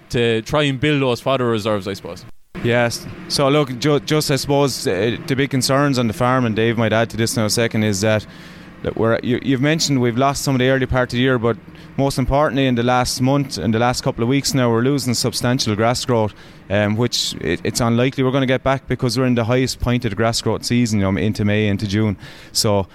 to 0.10 0.41
try 0.41 0.63
and 0.63 0.79
build 0.79 1.01
those 1.01 1.22
fodder 1.22 1.48
reserves? 1.48 1.88
I 1.88 1.94
suppose. 1.94 2.25
Yes. 2.63 3.06
So 3.27 3.48
look, 3.50 3.77
ju- 3.79 4.00
just 4.00 4.32
I 4.32 4.36
suppose 4.38 4.88
uh, 4.88 5.17
the 5.27 5.36
big 5.36 5.51
concerns 5.51 6.00
on 6.00 6.08
the 6.08 6.13
farm, 6.13 6.46
and 6.46 6.56
Dave 6.56 6.77
might 6.77 6.94
add 6.94 7.10
to 7.12 7.17
this 7.17 7.38
in 7.38 7.44
a 7.44 7.50
second, 7.50 7.84
is 7.84 8.01
that 8.01 8.25
that 8.84 8.96
we're, 8.96 9.20
you, 9.24 9.39
you've 9.44 9.62
mentioned 9.62 10.01
we've 10.01 10.17
lost 10.17 10.44
some 10.44 10.56
of 10.56 10.60
the 10.60 10.70
early 10.70 10.86
part 10.86 11.10
of 11.10 11.17
the 11.17 11.20
year, 11.20 11.39
but 11.39 11.58
most 11.98 12.20
importantly, 12.20 12.68
in 12.68 12.75
the 12.75 12.84
last 12.84 13.22
month, 13.22 13.58
in 13.58 13.72
the 13.72 13.80
last 13.80 14.04
couple 14.04 14.24
of 14.24 14.30
weeks 14.30 14.54
now, 14.54 14.70
we're 14.70 14.82
losing 14.82 15.16
substantial 15.16 15.75
grass 15.75 16.06
growth, 16.06 16.34
um, 16.70 16.96
which 16.96 17.34
it, 17.42 17.60
it's 17.63 17.82
unlikely 17.82 18.24
we're 18.24 18.32
going 18.32 18.42
to 18.42 18.48
get 18.48 18.63
back 18.63 18.88
because 18.88 19.18
we're 19.18 19.25
in 19.25 19.36
the 19.36 19.46
highest 19.46 19.80
point 19.80 20.06
of 20.06 20.12
the 20.12 20.16
grass 20.16 20.39
growth 20.42 20.63
season, 20.63 21.00
you 21.00 21.12
know, 21.12 21.20
into 21.20 21.44
May, 21.44 21.68
into 21.68 21.88
June. 21.88 22.16
So 22.51 22.88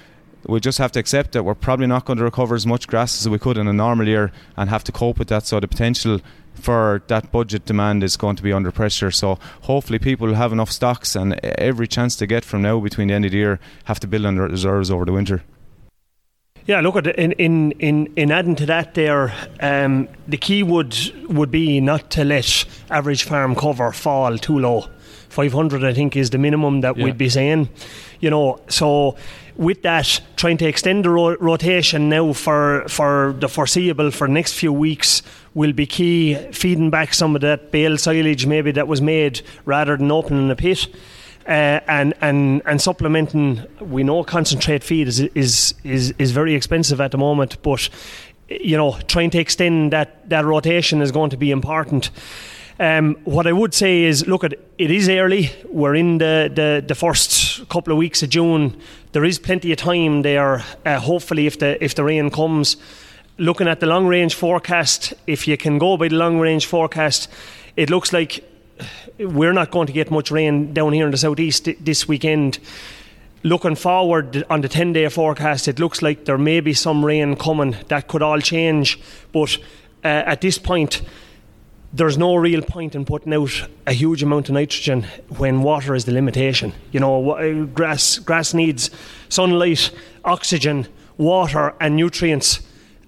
we 0.47 0.61
just 0.61 0.78
have 0.78 0.92
to 0.92 1.00
accept 1.00 1.32
that 1.32 1.44
we're 1.44 1.54
probably 1.54 1.87
not 1.87 2.04
going 2.04 2.18
to 2.18 2.25
recover 2.25 2.54
as 2.54 2.66
much 2.66 2.87
grass 2.87 3.21
as 3.21 3.28
we 3.28 3.38
could 3.38 3.59
in 3.59 3.66
a 3.66 3.73
normal 3.73 4.06
year 4.06 4.32
and 4.56 4.71
have 4.71 4.85
to 4.85 4.92
cope 4.92 5.18
with 5.18 5.28
that. 5.28 5.47
So 5.47 5.59
the 5.59 5.68
potential 5.68 6.21
for 6.54 7.02
that 7.09 7.32
budget 7.32 7.64
demand 7.64 8.04
is 8.04 8.16
going 8.16 8.37
to 8.37 8.42
be 8.42 8.52
under 8.52 8.71
pressure. 8.71 9.11
So 9.11 9.38
hopefully 9.62 9.99
people 9.99 10.35
have 10.35 10.52
enough 10.52 10.71
stocks 10.71 11.16
and 11.16 11.35
every 11.44 11.88
chance 11.88 12.14
to 12.16 12.26
get 12.26 12.44
from 12.44 12.62
now 12.62 12.78
between 12.78 13.09
the 13.09 13.14
end 13.14 13.25
of 13.25 13.32
the 13.32 13.38
year 13.38 13.61
have 13.85 13.99
to 14.00 14.06
build 14.06 14.26
on 14.26 14.37
their 14.37 14.49
reserves 14.49 14.90
over 14.90 15.04
the 15.04 15.12
winter. 15.12 15.42
Yeah, 16.66 16.81
look 16.81 16.97
at 16.97 17.07
in 17.19 17.33
in 17.33 17.73
in, 17.73 18.12
in 18.16 18.31
adding 18.31 18.54
to 18.57 18.66
that, 18.66 18.95
there 18.95 19.33
um, 19.61 20.09
the 20.28 20.37
key 20.37 20.62
would 20.62 20.97
would 21.28 21.50
be 21.50 21.81
not 21.81 22.11
to 22.12 22.25
let 22.25 22.64
average 22.90 23.25
farm 23.25 23.54
cover 23.57 23.90
fall 23.92 24.38
too 24.38 24.59
low. 24.59 24.87
Five 25.28 25.52
hundred, 25.52 25.83
I 25.83 25.92
think, 25.92 26.14
is 26.16 26.31
the 26.31 26.38
minimum 26.38 26.83
that 26.83 26.97
Yeah. 26.97 27.04
we'd 27.07 27.19
be 27.19 27.28
saying. 27.28 27.69
You 28.21 28.31
know, 28.31 28.61
so 28.69 29.16
with 29.57 29.83
that, 29.83 30.21
trying 30.37 30.57
to 30.59 30.66
extend 30.66 31.04
the 31.04 31.11
ro- 31.11 31.37
rotation 31.40 32.09
now 32.09 32.33
for 32.33 32.85
for 32.88 33.35
the 33.40 33.49
foreseeable 33.49 34.11
for 34.12 34.28
the 34.28 34.33
next 34.33 34.52
few 34.52 34.73
weeks 34.73 35.23
will 35.54 35.73
be 35.73 35.87
key. 35.87 36.35
Feeding 36.52 36.90
back 36.90 37.12
some 37.12 37.35
of 37.35 37.40
that 37.42 37.73
bale 37.73 37.99
silage 37.99 38.47
maybe 38.47 38.71
that 38.73 38.87
was 38.87 39.02
made 39.02 39.40
rather 39.64 39.97
than 39.97 40.12
opening 40.12 40.50
a 40.50 40.54
pit 40.57 40.87
uh, 41.46 41.80
and 41.87 42.14
and 42.20 42.62
and 42.64 42.80
supplementing. 42.80 43.62
We 43.80 44.02
know 44.02 44.25
concentrate 44.25 44.84
feed 44.84 45.08
is 45.08 45.20
is 45.20 45.75
is 45.84 46.14
is 46.18 46.30
very 46.32 46.54
expensive 46.54 47.00
at 47.00 47.11
the 47.11 47.18
moment, 47.18 47.62
but 47.62 47.88
you 48.49 48.76
know 48.76 48.99
trying 49.06 49.30
to 49.30 49.38
extend 49.38 49.92
that 49.92 50.28
that 50.28 50.44
rotation 50.44 51.02
is 51.02 51.12
going 51.12 51.30
to 51.30 51.37
be 51.37 51.50
important. 51.50 52.11
Um, 52.80 53.16
what 53.25 53.46
I 53.46 53.52
would 53.52 53.75
say 53.75 54.02
is, 54.02 54.26
look 54.26 54.44
at 54.44 54.54
it 54.78 54.90
is 54.90 55.08
early. 55.08 55.50
We're 55.68 55.94
in 55.94 56.18
the, 56.18 56.50
the, 56.52 56.82
the 56.84 56.94
first 56.94 57.68
couple 57.68 57.92
of 57.92 57.99
weeks 57.99 58.22
of 58.22 58.30
June. 58.30 58.76
There 59.12 59.25
is 59.25 59.38
plenty 59.38 59.70
of 59.72 59.78
time 59.78 60.22
there. 60.22 60.64
Uh, 60.84 60.99
hopefully, 60.99 61.46
if 61.46 61.58
the 61.58 61.82
if 61.84 61.94
the 61.94 62.02
rain 62.02 62.30
comes, 62.30 62.76
looking 63.38 63.68
at 63.68 63.80
the 63.80 63.87
long 63.87 64.06
range 64.06 64.34
forecast, 64.34 65.14
if 65.26 65.46
you 65.46 65.56
can 65.56 65.78
go 65.78 65.96
by 65.96 66.08
the 66.08 66.16
long 66.16 66.40
range 66.40 66.66
forecast, 66.66 67.28
it 67.76 67.90
looks 67.90 68.12
like 68.12 68.42
we're 69.18 69.52
not 69.52 69.70
going 69.70 69.86
to 69.86 69.92
get 69.92 70.10
much 70.10 70.30
rain 70.30 70.72
down 70.72 70.92
here 70.92 71.06
in 71.06 71.10
the 71.10 71.18
southeast 71.18 71.68
this 71.80 72.08
weekend. 72.08 72.58
Looking 73.42 73.74
forward 73.74 74.44
on 74.48 74.60
the 74.60 74.68
10 74.68 74.92
day 74.92 75.08
forecast, 75.08 75.68
it 75.68 75.80
looks 75.80 76.00
like 76.02 76.24
there 76.24 76.38
may 76.38 76.60
be 76.60 76.74
some 76.74 77.04
rain 77.04 77.36
coming. 77.36 77.76
That 77.88 78.08
could 78.08 78.22
all 78.22 78.40
change. 78.40 79.00
But 79.32 79.58
uh, 80.04 80.08
at 80.08 80.40
this 80.40 80.58
point, 80.58 81.02
there's 81.92 82.16
no 82.16 82.36
real 82.36 82.62
point 82.62 82.94
in 82.94 83.04
putting 83.04 83.34
out 83.34 83.68
a 83.86 83.92
huge 83.92 84.22
amount 84.22 84.48
of 84.48 84.54
nitrogen 84.54 85.06
when 85.36 85.62
water 85.62 85.94
is 85.94 86.04
the 86.04 86.12
limitation. 86.12 86.72
You 86.90 87.00
know, 87.00 87.32
uh, 87.32 87.64
grass 87.66 88.18
grass 88.18 88.54
needs 88.54 88.90
sunlight, 89.28 89.90
oxygen, 90.24 90.86
water, 91.18 91.74
and 91.80 91.96
nutrients. 91.96 92.60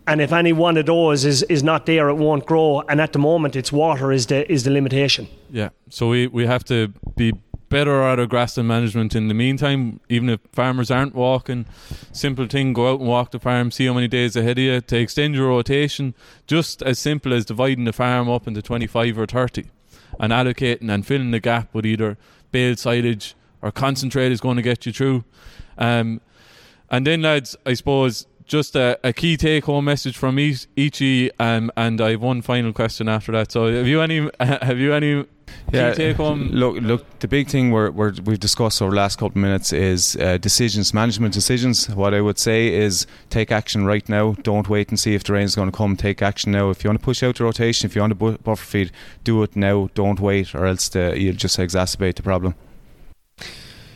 And 0.06 0.20
if 0.20 0.32
any 0.32 0.52
one 0.52 0.76
of 0.76 0.86
those 0.86 1.24
is, 1.24 1.42
is 1.44 1.62
not 1.62 1.86
there, 1.86 2.08
it 2.08 2.14
won't 2.14 2.44
grow. 2.44 2.82
And 2.88 3.00
at 3.00 3.12
the 3.12 3.18
moment, 3.18 3.56
it's 3.56 3.72
water 3.72 4.12
is 4.12 4.26
the 4.26 4.50
is 4.52 4.64
the 4.64 4.70
limitation. 4.70 5.28
Yeah, 5.50 5.70
so 5.88 6.08
we, 6.08 6.26
we 6.26 6.46
have 6.46 6.64
to 6.64 6.88
be 7.16 7.32
better 7.70 8.02
at 8.02 8.20
our 8.20 8.26
grassland 8.26 8.68
management 8.68 9.16
in 9.16 9.28
the 9.28 9.34
meantime, 9.34 9.98
even 10.08 10.28
if 10.28 10.40
farmers 10.52 10.90
aren't 10.90 11.14
walking. 11.14 11.66
Simple 12.12 12.46
thing, 12.46 12.72
go 12.72 12.92
out 12.92 13.00
and 13.00 13.08
walk 13.08 13.30
the 13.30 13.40
farm, 13.40 13.70
see 13.70 13.86
how 13.86 13.94
many 13.94 14.06
days 14.06 14.36
ahead 14.36 14.58
of 14.58 14.64
you 14.64 14.80
to 14.80 14.96
extend 14.96 15.34
your 15.34 15.48
rotation. 15.48 16.14
Just 16.46 16.82
as 16.82 16.98
simple 16.98 17.32
as 17.32 17.44
dividing 17.44 17.84
the 17.84 17.92
farm 17.92 18.28
up 18.28 18.46
into 18.46 18.62
25 18.62 19.18
or 19.18 19.26
30 19.26 19.64
and 20.20 20.32
allocating 20.32 20.88
and 20.88 21.06
filling 21.06 21.30
the 21.30 21.40
gap 21.40 21.74
with 21.74 21.84
either 21.84 22.16
bale 22.52 22.76
silage 22.76 23.34
or 23.60 23.72
concentrate 23.72 24.30
is 24.30 24.40
going 24.40 24.56
to 24.56 24.62
get 24.62 24.86
you 24.86 24.92
through. 24.92 25.24
Um, 25.76 26.20
and 26.90 27.04
then, 27.04 27.22
lads, 27.22 27.56
I 27.66 27.74
suppose 27.74 28.26
just 28.46 28.76
a, 28.76 28.98
a 29.02 29.12
key 29.12 29.36
take 29.36 29.64
home 29.64 29.86
message 29.86 30.16
from 30.16 30.38
each, 30.38 30.66
Ichi, 30.76 31.30
um, 31.38 31.70
and 31.76 32.00
I 32.00 32.10
have 32.10 32.22
one 32.22 32.42
final 32.42 32.72
question 32.72 33.08
after 33.08 33.32
that. 33.32 33.52
So, 33.52 33.72
have 33.72 33.86
you 33.86 34.00
any? 34.00 34.28
Have 34.40 34.78
you 34.78 34.92
any 34.92 35.24
key 35.70 35.92
take 35.94 36.16
home? 36.16 36.48
Look, 36.50 36.76
look. 36.82 37.18
The 37.20 37.28
big 37.28 37.48
thing 37.48 37.70
we're, 37.70 37.90
we're, 37.90 38.12
we've 38.24 38.40
discussed 38.40 38.80
over 38.82 38.90
the 38.90 38.96
last 38.96 39.16
couple 39.16 39.28
of 39.32 39.36
minutes 39.36 39.72
is 39.72 40.16
uh, 40.16 40.38
decisions, 40.38 40.92
management 40.92 41.32
decisions. 41.34 41.88
What 41.88 42.14
I 42.14 42.20
would 42.20 42.38
say 42.38 42.72
is 42.72 43.06
take 43.30 43.50
action 43.50 43.84
right 43.86 44.06
now. 44.08 44.32
Don't 44.42 44.68
wait 44.68 44.88
and 44.88 44.98
see 44.98 45.14
if 45.14 45.24
the 45.24 45.32
rain's 45.32 45.54
going 45.54 45.70
to 45.70 45.76
come. 45.76 45.96
Take 45.96 46.22
action 46.22 46.52
now. 46.52 46.70
If 46.70 46.84
you 46.84 46.90
want 46.90 47.00
to 47.00 47.04
push 47.04 47.22
out 47.22 47.36
the 47.36 47.44
rotation, 47.44 47.86
if 47.86 47.94
you 47.94 48.02
want 48.02 48.12
to 48.12 48.16
bu- 48.16 48.38
buffer 48.38 48.64
feed, 48.64 48.92
do 49.22 49.42
it 49.42 49.56
now. 49.56 49.88
Don't 49.94 50.20
wait, 50.20 50.54
or 50.54 50.66
else 50.66 50.88
the, 50.88 51.14
you'll 51.16 51.36
just 51.36 51.58
exacerbate 51.58 52.16
the 52.16 52.22
problem. 52.22 52.54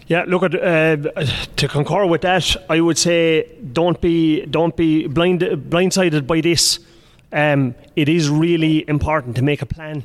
Yeah, 0.09 0.25
look 0.27 0.43
at 0.43 0.55
uh, 0.55 1.27
to 1.57 1.69
concur 1.69 2.07
with 2.07 2.23
that. 2.23 2.57
I 2.71 2.81
would 2.81 2.97
say 2.97 3.47
don't 3.75 4.01
be 4.01 4.47
don't 4.47 4.75
be 4.75 5.07
blind 5.07 5.43
blindsided 5.43 6.27
by 6.27 6.41
this. 6.41 6.79
Um, 7.31 7.75
it 7.95 8.09
is 8.09 8.31
really 8.31 8.89
important 8.89 9.37
to 9.37 9.43
make 9.43 9.61
a 9.61 9.67
plan. 9.67 10.05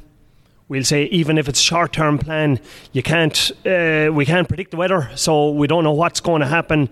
We'll 0.67 0.83
say 0.83 1.05
even 1.05 1.37
if 1.37 1.47
it's 1.47 1.61
short 1.61 1.93
term 1.93 2.17
plan, 2.17 2.59
you 2.91 3.01
can't 3.01 3.51
uh, 3.65 4.09
we 4.11 4.25
can't 4.25 4.45
predict 4.45 4.71
the 4.71 4.77
weather, 4.77 5.09
so 5.15 5.51
we 5.51 5.67
don't 5.67 5.85
know 5.85 5.93
what's 5.93 6.19
going 6.19 6.41
to 6.41 6.47
happen. 6.47 6.89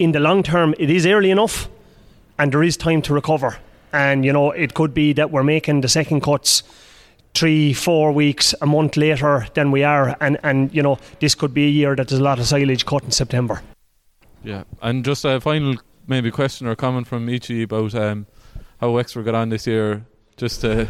In 0.00 0.10
the 0.10 0.18
long 0.18 0.42
term, 0.42 0.74
it 0.80 0.90
is 0.90 1.06
early 1.06 1.30
enough, 1.30 1.68
and 2.40 2.50
there 2.50 2.64
is 2.64 2.76
time 2.76 3.02
to 3.02 3.14
recover. 3.14 3.58
And 3.92 4.24
you 4.24 4.32
know, 4.32 4.50
it 4.50 4.74
could 4.74 4.94
be 4.94 5.12
that 5.12 5.30
we're 5.30 5.44
making 5.44 5.82
the 5.82 5.88
second 5.88 6.22
cuts 6.22 6.64
three, 7.34 7.72
four 7.72 8.12
weeks, 8.12 8.54
a 8.60 8.66
month 8.66 8.96
later 8.96 9.46
than 9.54 9.70
we 9.70 9.84
are, 9.84 10.16
and 10.20 10.38
and 10.42 10.74
you 10.74 10.82
know, 10.82 10.98
this 11.20 11.34
could 11.34 11.54
be 11.54 11.66
a 11.66 11.70
year 11.70 11.96
that 11.96 12.08
there's 12.08 12.20
a 12.20 12.24
lot 12.24 12.38
of 12.38 12.46
silage 12.46 12.84
cut 12.86 13.02
in 13.04 13.10
September. 13.10 13.60
Yeah, 14.44 14.64
and 14.80 15.04
just 15.04 15.24
a 15.24 15.40
final 15.40 15.76
maybe 16.06 16.30
question 16.30 16.66
or 16.66 16.74
comment 16.74 17.06
from 17.06 17.28
Ichi 17.28 17.62
about 17.62 17.94
um, 17.94 18.26
how 18.80 18.90
Wexford 18.90 19.24
got 19.24 19.34
on 19.34 19.48
this 19.50 19.66
year. 19.66 20.04
Just 20.38 20.62
to, 20.62 20.88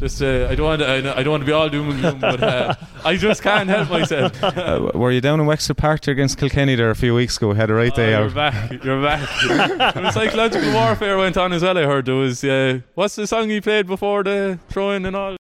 just 0.00 0.18
to, 0.18 0.48
I 0.50 0.56
don't 0.56 0.66
want 0.66 0.80
to, 0.82 0.88
I 1.16 1.22
don't- 1.22 1.30
want 1.30 1.42
to 1.42 1.46
be 1.46 1.52
all 1.52 1.68
doom 1.68 1.90
and 1.90 2.00
gloom, 2.00 2.18
but 2.20 2.42
uh, 2.42 2.74
I 3.04 3.16
just 3.16 3.40
can't 3.40 3.68
help 3.70 3.88
myself. 3.88 4.32
Uh, 4.42 4.90
were 4.94 5.12
you 5.12 5.20
down 5.20 5.38
in 5.40 5.46
Wexford 5.46 5.76
Park 5.78 6.08
against 6.08 6.38
Kilkenny 6.38 6.74
there 6.74 6.90
a 6.90 6.94
few 6.96 7.14
weeks 7.14 7.36
ago? 7.36 7.52
Had 7.54 7.70
a 7.70 7.74
right 7.74 7.94
day 7.94 8.14
Oh, 8.14 8.18
out. 8.18 8.22
you're 8.24 8.34
back. 8.34 8.84
You're 8.84 9.02
back. 9.02 9.94
There 9.94 10.02
was 10.02 10.12
psychological 10.14 10.72
warfare 10.72 11.16
went 11.16 11.36
on 11.36 11.52
as 11.52 11.62
well. 11.62 11.78
I 11.78 11.84
heard 11.84 12.04
there 12.06 12.16
was. 12.16 12.42
Uh, 12.42 12.80
what's 12.94 13.14
the 13.14 13.26
song 13.28 13.48
he 13.48 13.60
played 13.60 13.86
before 13.86 14.24
the 14.24 14.58
throw-in 14.68 15.06
and 15.06 15.14
all? 15.16 15.36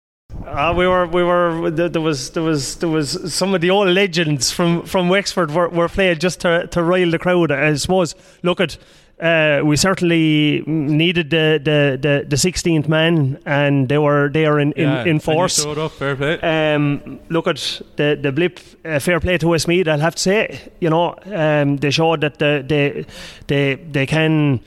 Uh, 0.50 0.74
we 0.76 0.87
were, 0.87 1.06
we 1.06 1.22
were. 1.22 1.70
There 1.70 1.88
there 1.88 2.02
was, 2.02 2.30
there 2.30 2.42
was, 2.42 2.76
there 2.76 2.88
was 2.88 3.32
some 3.34 3.54
of 3.54 3.61
the 3.61 3.70
old 3.70 3.88
legends 3.88 4.50
from 4.50 4.82
from 4.82 5.08
Wexford 5.08 5.50
were, 5.50 5.68
were 5.68 5.88
played 5.88 6.20
just 6.20 6.40
to 6.40 6.66
to 6.68 6.82
rile 6.82 7.11
the 7.11 7.18
crowd. 7.18 7.50
I 7.52 7.74
suppose. 7.74 8.14
Look 8.42 8.61
at. 8.61 8.78
Uh, 9.20 9.62
we 9.64 9.76
certainly 9.76 10.62
needed 10.66 11.30
the 11.30 11.58
the 11.61 11.98
the, 12.00 12.24
the 12.28 12.37
16th 12.37 12.87
man, 12.87 13.37
and 13.44 13.88
they 13.88 13.98
were 13.98 14.28
there 14.32 14.61
in, 14.61 14.70
in, 14.72 14.84
Yeah, 14.88 15.02
in 15.02 15.08
and 15.08 15.14
you 15.16 15.20
force. 15.20 15.61
showed 15.61 15.76
up, 15.76 15.90
fair 15.90 16.14
play. 16.14 16.38
Um, 16.40 17.18
look 17.28 17.48
at 17.48 17.82
the 17.96 18.16
the 18.22 18.30
blip. 18.30 18.61
Uh, 18.84 19.00
fair 19.00 19.18
play 19.18 19.37
to 19.38 19.48
Westmeath. 19.48 19.88
I'll 19.88 19.98
have 19.98 20.14
to 20.14 20.22
say, 20.22 20.61
you 20.80 20.88
know, 20.88 21.16
um, 21.34 21.78
they 21.78 21.90
showed 21.90 22.20
that 22.20 22.38
the, 22.38 22.62
they 22.66 23.06
they 23.48 23.74
they 23.74 24.06
can. 24.06 24.61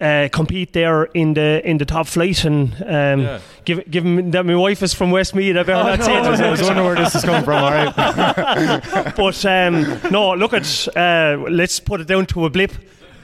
Uh, 0.00 0.28
compete 0.32 0.72
there 0.72 1.04
in 1.14 1.34
the 1.34 1.62
in 1.64 1.78
the 1.78 1.84
top 1.84 2.06
flight 2.08 2.44
and 2.44 2.72
um, 2.82 3.20
Yeah. 3.20 3.38
give 3.64 3.88
given 3.88 4.32
that 4.32 4.44
my 4.44 4.56
wife 4.56 4.82
is 4.82 4.92
from 4.92 5.12
Westmeath 5.12 5.56
I 5.60 5.62
better 5.62 5.74
Oh, 5.80 5.82
not 5.84 5.98
no. 6.00 6.04
say 6.04 6.18
it 6.18 6.28
was, 6.30 6.40
I 6.40 6.50
was 6.50 6.62
wondering 6.62 6.84
where 6.86 6.96
this 6.96 7.14
is 7.14 7.22
coming 7.24 7.44
from. 7.44 7.62
All 7.62 7.70
right. 7.70 7.94
but 9.16 9.46
um, 9.46 10.00
no 10.10 10.34
look 10.34 10.52
at 10.52 10.88
uh, 10.96 11.36
let's 11.48 11.78
put 11.80 12.00
it 12.00 12.08
down 12.08 12.26
to 12.26 12.44
a 12.44 12.50
blip 12.50 12.72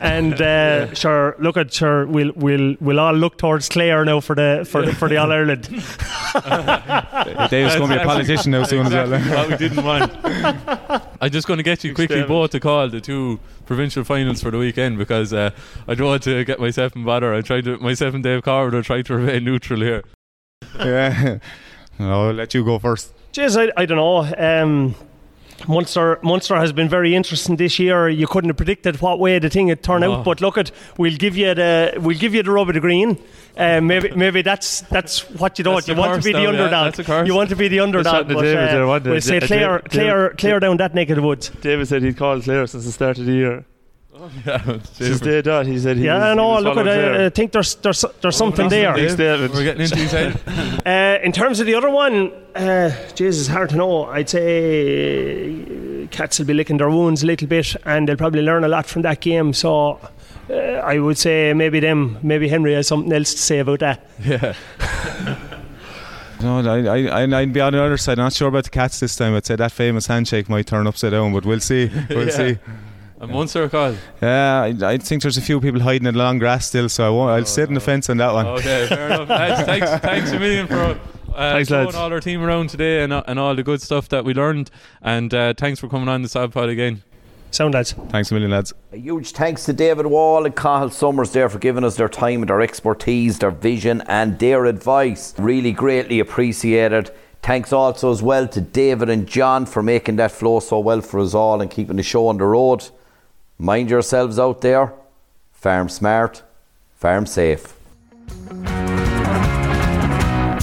and 0.01 0.41
uh, 0.41 0.93
sure 0.95 1.37
look 1.39 1.57
at 1.57 1.73
sure 1.73 2.07
we'll 2.07 2.33
we'll 2.35 2.75
we'll 2.81 2.99
all 2.99 3.13
look 3.15 3.37
towards 3.39 3.69
Clare 3.69 4.05
now 4.05 4.21
for 4.21 4.35
the 4.35 4.67
for 4.69 4.85
the, 4.85 4.95
for 4.95 5.09
the 5.09 5.19
All 5.19 5.31
Ireland 5.31 5.63
Dave's 7.51 7.77
going 7.77 7.91
to 7.91 7.97
be 7.97 8.01
a 8.01 8.05
politician 8.05 8.53
now 8.53 8.65
soon 8.65 8.87
exactly 8.87 9.17
as 9.17 9.29
well. 9.29 9.49
what 9.49 9.51
we 9.51 9.57
didn't 9.69 9.85
want. 9.85 10.13
I'm 11.21 11.31
just 11.31 11.47
going 11.47 11.59
to 11.59 11.63
get 11.63 11.85
you 11.85 11.91
quickly 11.95 12.21
Experiment. 12.21 12.29
both 12.29 12.51
to 12.53 12.61
call 12.61 12.89
the 12.89 13.01
two 13.01 13.39
provincial 13.67 14.05
finals 14.05 14.43
for 14.43 14.51
the 14.51 14.59
weekend 14.59 14.97
because 14.97 15.33
uh, 15.33 15.51
I 15.87 15.95
don't 15.95 16.07
want 16.07 16.23
to 16.25 16.45
get 16.45 16.59
myself 16.59 16.97
in 16.97 17.05
bother. 17.05 17.35
I 17.35 17.43
tried 17.43 17.65
to 17.65 17.77
myself 17.79 18.15
and 18.15 18.25
Dave 18.25 18.43
Corbett 18.43 18.85
tried 18.87 19.07
to 19.07 19.17
remain 19.17 19.45
neutral 19.45 19.81
here. 19.81 20.03
yeah. 20.79 21.39
I'll 21.99 22.33
let 22.33 22.55
you 22.55 22.65
go 22.65 22.79
first. 22.79 23.13
Jeez, 23.33 23.57
I, 23.61 23.71
I 23.81 23.85
don't 23.85 23.99
know. 23.99 24.63
Um, 24.63 24.95
Munster 25.69 26.19
Munster 26.23 26.57
has 26.57 26.73
been 26.73 26.89
very 26.89 27.15
interesting 27.15 27.57
this 27.57 27.79
year. 27.79 28.09
You 28.09 28.27
couldn't 28.27 28.51
have 28.51 28.57
predicted 28.57 29.01
what 29.01 29.19
way 29.19 29.39
the 29.39 29.51
thing 29.51 29.67
would 29.69 29.83
turn 29.83 30.03
Oh. 30.05 30.13
out, 30.15 30.25
but 30.25 30.41
look 30.41 30.59
at 30.59 30.71
we'll 30.97 31.17
give 31.17 31.37
you 31.37 31.55
the 31.55 31.95
we'll 32.01 32.19
give 32.19 32.35
you 32.35 32.43
the 32.43 32.51
rub 32.51 32.69
of 32.69 32.75
the 32.75 32.81
green. 32.81 33.19
Uh, 33.57 33.81
maybe 33.81 34.11
maybe 34.17 34.43
that's 34.43 34.81
that's 34.83 35.29
what 35.31 35.59
you 35.59 35.65
don't. 35.65 35.75
That's 35.77 35.89
You 35.89 35.95
want 35.97 36.23
to 36.23 36.27
be 36.27 36.33
the 36.33 36.47
underdog. 36.47 36.87
that's 36.87 36.99
a 37.01 37.05
curse. 37.05 37.27
you 37.27 37.35
want 37.35 37.51
to 37.51 37.57
be 37.57 37.69
the 37.69 37.81
underdog. 37.81 38.29
But, 38.29 38.41
David 38.43 38.75
uh, 38.75 39.01
we'll 39.05 39.21
say 39.21 39.41
clear 39.41 39.81
clear 39.81 40.31
clear 40.39 40.61
down 40.61 40.77
that 40.79 40.95
neck 40.95 41.11
of 41.11 41.17
the 41.17 41.23
woods. 41.23 41.51
David 41.61 41.87
said 41.89 42.03
he'd 42.03 42.17
called 42.17 42.45
Clare 42.45 42.67
since 42.67 42.85
the 42.85 42.93
start 42.93 43.19
of 43.19 43.27
the 43.27 43.33
year. 43.33 43.65
Yeah, 44.47 44.79
Since 44.93 45.21
day 45.21 45.43
dot, 45.43 45.67
he 45.67 45.79
said 45.79 45.97
he 45.97 46.05
yeah, 46.05 46.15
was, 46.15 46.23
I 46.23 46.31
he 46.31 46.37
know. 46.37 46.49
was 46.49 46.65
Look 46.65 46.77
at 46.79 46.85
followed 46.85 46.89
it. 46.99 47.13
there. 47.17 47.27
I 47.27 47.31
think 47.31 47.53
there's 47.53 47.75
there's 47.77 48.05
there's 48.21 48.37
something 48.37 48.69
there. 48.69 48.95
Big 48.95 49.11
statement. 49.11 49.55
We're 49.55 49.65
getting 49.65 49.83
into 49.83 49.97
his 49.97 50.13
head. 50.13 50.41
Uh, 50.87 51.19
in 51.25 51.33
terms 51.33 51.61
of 51.61 51.67
the 51.67 51.75
other 51.75 51.91
one, 51.91 52.33
uh, 52.55 52.91
Jesus, 53.15 53.47
hard 53.49 53.71
to 53.71 53.77
know. 53.77 54.05
I'd 54.07 54.29
say 54.29 56.05
uh, 56.05 56.07
cats 56.09 56.39
will 56.39 56.47
be 56.47 56.55
licking 56.55 56.77
their 56.79 56.91
wounds 56.91 57.23
a 57.23 57.27
little 57.27 57.49
bit, 57.49 57.77
and 57.85 58.09
they'll 58.09 58.17
probably 58.17 58.43
learn 58.43 58.65
a 58.65 58.69
lot 58.69 58.87
from 58.87 59.03
that 59.03 59.21
game. 59.21 59.53
So. 59.53 60.01
Uh, 60.49 60.55
I 60.83 60.99
would 60.99 61.17
say 61.17 61.53
maybe 61.55 61.79
them, 61.79 62.19
maybe 62.25 62.49
Henry 62.49 62.75
has 62.75 62.89
something 62.89 63.13
else 63.13 63.33
to 63.35 63.39
say 63.41 63.61
about 63.61 63.79
that. 63.81 64.05
Yeah. 64.25 64.55
No, 66.43 66.59
I, 66.61 66.79
I, 66.87 67.23
I- 67.23 67.41
I'd 67.41 67.53
be 67.53 67.61
on 67.61 67.75
the 67.75 67.83
other 67.83 67.99
side. 67.99 68.17
Not 68.17 68.33
sure 68.33 68.49
about 68.49 68.65
the 68.65 68.71
cats 68.71 68.99
this 68.99 69.15
time. 69.15 69.35
I'd 69.35 69.45
say 69.45 69.57
that 69.57 69.73
famous 69.73 70.07
handshake 70.07 70.49
might 70.49 70.67
turn 70.67 70.87
upside 70.87 71.11
down, 71.13 71.35
but 71.35 71.45
we'll 71.45 71.61
see. 71.61 71.91
We'll 72.09 72.27
Yeah. 72.29 72.31
see. 72.31 72.59
A 73.21 73.27
Munster 73.27 73.69
call. 73.69 73.95
Yeah, 74.23 74.63
I, 74.63 74.93
I 74.93 74.97
think 74.97 75.21
there's 75.23 75.37
a 75.37 75.43
few 75.43 75.61
people 75.61 75.81
hiding 75.81 76.07
in 76.07 76.15
the 76.15 76.19
long 76.19 76.39
grass 76.39 76.67
still, 76.67 76.89
so 76.89 77.07
I 77.07 77.11
won't, 77.11 77.31
I'll 77.31 77.45
sit 77.45 77.69
in 77.69 77.75
the 77.75 77.81
fence 77.81 78.09
on 78.09 78.17
that 78.17 78.33
one. 78.33 78.47
Okay, 78.47 78.87
fair 78.87 79.07
enough. 79.09 79.29
Lads, 79.29 79.63
thanks, 79.67 79.91
thanks 80.03 80.31
a 80.33 80.39
million 80.39 80.67
for 80.67 80.75
uh, 80.77 80.95
Thanks, 81.53 81.69
showing 81.69 81.85
lads. 81.87 81.97
all 81.97 82.11
our 82.13 82.21
team 82.21 82.43
around 82.43 82.71
today 82.71 83.03
and, 83.03 83.13
and 83.13 83.39
all 83.39 83.55
the 83.55 83.63
good 83.63 83.83
stuff 83.83 84.09
that 84.09 84.25
we 84.25 84.33
learned. 84.33 84.71
And 85.03 85.33
uh, 85.35 85.53
thanks 85.57 85.79
for 85.81 85.89
coming 85.89 86.09
on 86.09 86.23
the 86.23 86.29
Sod 86.29 86.53
Pod 86.53 86.71
again. 86.71 87.03
Sound 87.51 87.75
lads. 87.75 87.93
Thanks 87.93 88.31
a 88.31 88.35
million, 88.35 88.51
lads. 88.53 88.73
A 88.93 88.97
huge 88.97 89.33
thanks 89.33 89.65
to 89.67 89.73
David 89.73 90.07
Wall 90.07 90.47
and 90.47 90.57
Cathal 90.57 90.91
Somers 90.91 91.33
there 91.33 91.49
for 91.49 91.59
giving 91.59 91.85
us 91.85 91.97
their 91.97 92.09
time 92.09 92.41
and 92.43 92.49
their 92.49 92.61
expertise, 92.63 93.39
their 93.39 93.51
vision, 93.51 94.03
and 94.07 94.39
their 94.39 94.65
advice. 94.67 95.35
Really 95.37 95.73
greatly 95.73 96.21
appreciated. 96.21 97.11
Thanks 97.43 97.73
also 97.73 98.13
as 98.13 98.23
well 98.23 98.47
to 98.49 98.61
David 98.61 99.09
and 99.11 99.27
John 99.27 99.67
for 99.67 99.83
making 99.83 100.17
that 100.17 100.31
flow 100.31 100.61
so 100.61 100.79
well 100.79 101.01
for 101.01 101.21
us 101.21 101.35
all 101.35 101.61
and 101.61 101.71
keeping 101.71 101.97
the 101.97 102.03
show 102.03 102.29
on 102.29 102.39
the 102.39 102.45
road. 102.45 102.89
Mind 103.61 103.89
yourselves 103.91 104.39
out 104.39 104.63
there. 104.63 104.95
Farm 105.53 105.91
smart, 105.91 106.43
farm 106.95 107.27
safe. 107.27 107.75